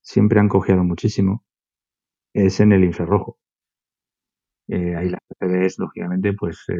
[0.00, 1.44] siempre han cojeado muchísimo
[2.34, 3.38] es en el infrarrojo.
[4.68, 6.76] Eh, ahí las CCDs, lógicamente, pues eh,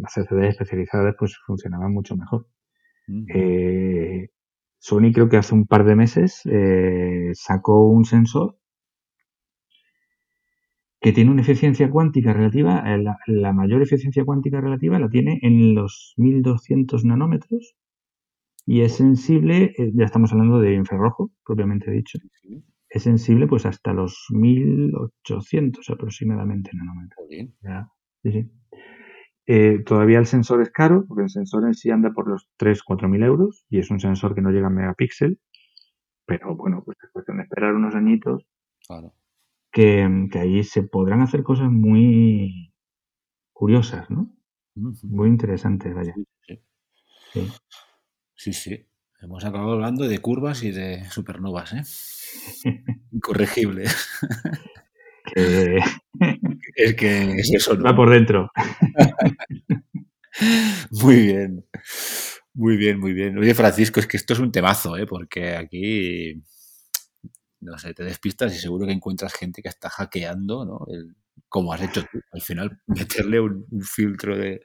[0.00, 2.46] las CCDs especializadas pues funcionaban mucho mejor.
[3.34, 4.28] Eh,
[4.78, 6.42] Sony creo que hace un par de meses
[7.32, 8.58] sacó un sensor
[11.00, 12.84] que tiene una eficiencia cuántica relativa,
[13.26, 17.76] la, mayor eficiencia cuántica relativa la tiene en los 1200 nanómetros
[18.66, 22.18] y es sensible, ya estamos hablando de infrarrojo, propiamente dicho,
[22.90, 27.26] es sensible pues hasta los 1800 aproximadamente nanómetros.
[29.50, 33.08] Eh, todavía el sensor es caro, porque el sensor en sí anda por los 3-4
[33.08, 35.40] mil euros y es un sensor que no llega a megapíxel,
[36.26, 38.46] pero bueno, pues es cuestión de esperar unos añitos
[39.72, 42.74] que, que ahí se podrán hacer cosas muy
[43.54, 44.30] curiosas, ¿no?
[44.74, 46.14] Muy interesantes, vaya.
[47.32, 47.48] Sí.
[48.34, 48.86] sí, sí.
[49.20, 51.82] Hemos acabado hablando de curvas y de supernovas, ¿eh?
[53.12, 53.84] Incorregible.
[56.74, 57.78] Es que es eso.
[57.80, 58.50] Va por dentro.
[60.90, 61.66] muy bien.
[62.54, 63.36] Muy bien, muy bien.
[63.36, 65.06] Oye, Francisco, es que esto es un temazo, ¿eh?
[65.06, 66.42] Porque aquí,
[67.60, 70.86] no sé, te despistas y seguro que encuentras gente que está hackeando, ¿no?
[70.88, 71.14] El,
[71.48, 72.20] como has hecho tú.
[72.32, 74.62] Al final, meterle un filtro de,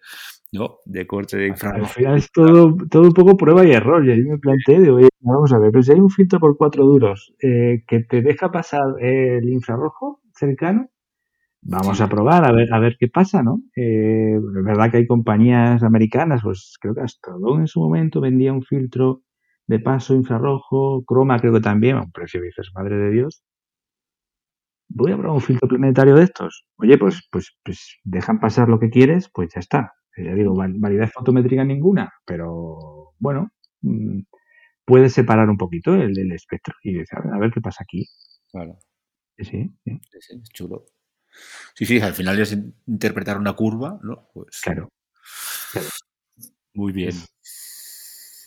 [0.54, 0.78] ¿no?
[0.86, 1.86] De corte de infrarrojo.
[1.86, 4.06] Al final es todo, todo un poco prueba y error.
[4.06, 6.56] Y ahí me planteé, de, oye, vamos a ver, pero si hay un filtro por
[6.58, 10.90] cuatro duros eh, que te deja pasar el infrarrojo cercano,
[11.62, 13.62] vamos a probar a ver, a ver qué pasa, ¿no?
[13.76, 18.54] Eh, es verdad que hay compañías americanas, pues creo que Astrodon en su momento vendía
[18.54, 19.24] un filtro
[19.66, 23.44] de paso infrarrojo, croma creo que también, a un precio dices, madre de Dios.
[24.90, 26.66] Voy a probar un filtro planetario de estos.
[26.78, 29.94] Oye, pues, pues, pues dejan pasar lo que quieres, pues ya está.
[30.16, 34.22] Ya digo, validez fotométrica ninguna, pero bueno, mm,
[34.86, 38.06] puedes separar un poquito el, espectro y decir, a ver qué pasa aquí.
[38.52, 38.78] Claro.
[39.38, 40.86] Sí, sí, es chulo.
[41.74, 42.56] Sí, sí, al final es
[42.86, 44.30] interpretar una curva, ¿no?
[44.34, 44.90] Pues, claro.
[46.76, 47.16] Muy bien.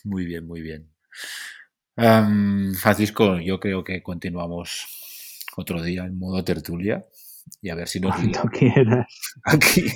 [0.05, 0.89] Muy bien, muy bien.
[1.97, 4.96] Francisco, yo creo que continuamos
[5.57, 7.05] otro día en modo tertulia
[7.61, 9.07] y a ver si nos Cuando quieras.
[9.45, 9.87] Aquí.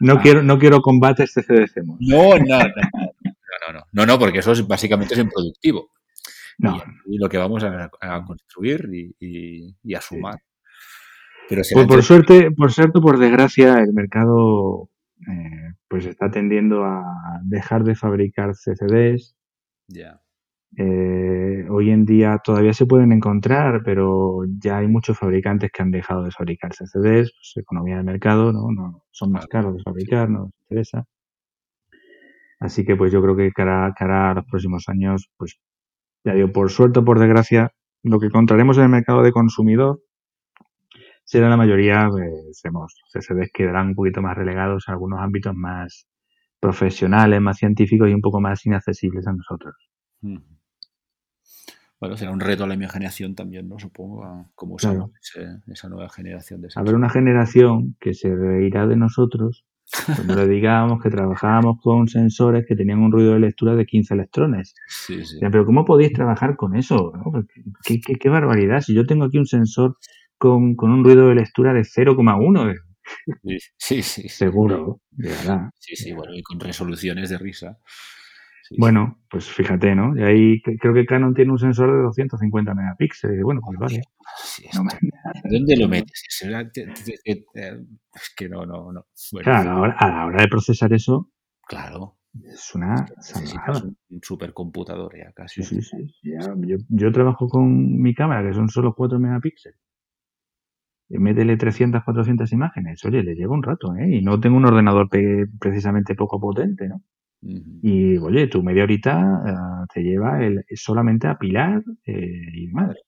[0.00, 0.20] no, ah.
[0.22, 1.82] quiero, no quiero combates CCDC.
[2.00, 5.90] No, no, no, no, no, no, no, porque eso es, básicamente es improductivo.
[6.58, 6.82] No.
[7.06, 7.90] Y, lo que vamos a,
[8.26, 10.38] construir y, y, a sumar.
[11.48, 17.04] Pero pues por suerte, por suerte, por desgracia, el mercado eh, pues está tendiendo a
[17.44, 19.36] dejar de fabricar CCDs.
[19.86, 20.20] Ya.
[20.76, 25.90] Eh, hoy en día todavía se pueden encontrar, pero ya hay muchos fabricantes que han
[25.90, 28.70] dejado de fabricar CCDs, pues economía de mercado, ¿no?
[28.70, 31.04] no son más caros de fabricar, no nos interesa.
[32.60, 35.58] Así que pues yo creo que cara, cara a los próximos años, pues
[36.24, 40.00] ya digo, por suerte o por desgracia, lo que encontraremos en el mercado de consumidor
[41.24, 42.62] será la mayoría, pues,
[43.12, 46.06] CCDs quedarán un poquito más relegados a algunos ámbitos más
[46.60, 49.74] profesionales, más científicos y un poco más inaccesibles a nosotros.
[52.00, 53.78] Bueno, será un reto a la mi generación también, ¿no?
[53.78, 55.10] Supongo, cómo usamos
[55.66, 59.64] esa nueva generación de Habrá una generación que se reirá de nosotros
[60.14, 64.14] cuando le digamos que trabajábamos con sensores que tenían un ruido de lectura de 15
[64.14, 64.74] electrones.
[64.86, 65.38] Sí, sí.
[65.40, 67.12] Pero ¿cómo podéis trabajar con eso?
[67.84, 68.80] ¿Qué, qué, barbaridad.
[68.80, 69.96] Si yo tengo aquí un sensor
[70.36, 72.76] con, con un ruido de lectura de 0,1.
[73.78, 75.70] Sí, sí, Seguro, de verdad.
[75.78, 77.78] Sí, sí, bueno, y con resoluciones de risa
[78.76, 80.16] bueno, pues fíjate, ¿no?
[80.16, 83.42] Y ahí creo que Canon tiene un sensor de 250 megapíxeles.
[83.42, 84.02] Bueno, pues vale.
[85.44, 86.24] ¿Dónde lo metes?
[87.24, 89.06] Es que no, no, no.
[89.42, 91.30] claro, a la, hora, de procesar eso.
[91.66, 92.16] Claro.
[92.44, 93.06] Es una
[94.10, 95.62] un supercomputador ya casi.
[95.62, 96.32] Sí, sí, sí.
[96.62, 99.80] yo, yo, trabajo con mi cámara, que son solo 4 megapíxeles.
[101.08, 103.02] Y métele 300, 400 imágenes.
[103.04, 104.16] Oye, le lleva un rato, ¿eh?
[104.16, 105.08] Y no tengo un ordenador
[105.58, 107.02] precisamente poco potente, ¿no?
[107.40, 113.00] Y oye, tu media horita eh, te lleva el, solamente a pilar eh, y madre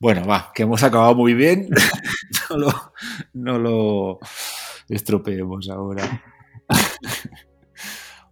[0.00, 1.68] Bueno, va, que hemos acabado muy bien.
[2.50, 2.72] no, lo,
[3.34, 4.18] no lo
[4.88, 6.22] estropeemos ahora.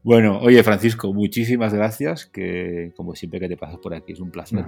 [0.02, 4.30] Bueno, oye Francisco, muchísimas gracias, que como siempre que te pasas por aquí es un
[4.30, 4.64] placer.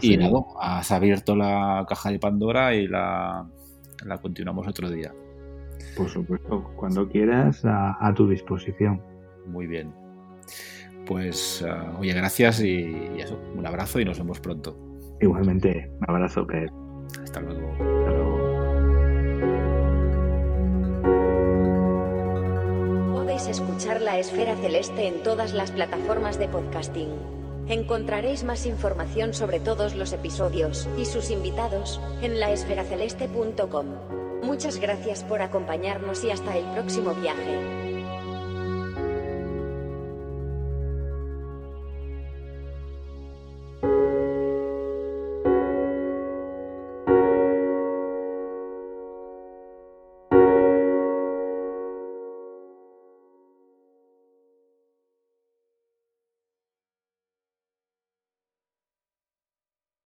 [0.00, 3.46] y nada, has abierto la caja de Pandora y la,
[4.06, 5.12] la continuamos otro día.
[5.96, 9.00] Por supuesto, cuando quieras, a, tu disposición.
[9.46, 9.92] Muy bien.
[11.06, 14.76] Pues, uh, oye, gracias y, y, eso, un abrazo y nos vemos pronto.
[15.20, 16.72] Igualmente, un abrazo, Pedro.
[17.22, 17.72] Hasta luego.
[17.72, 18.34] Hasta luego.
[23.12, 27.08] Podéis escuchar La Esfera Celeste en todas las plataformas de podcasting.
[27.68, 34.23] Encontraréis más información sobre todos los episodios y sus invitados en laesferaceleste.com.
[34.44, 37.93] Muchas gracias por acompañarnos y hasta el próximo viaje.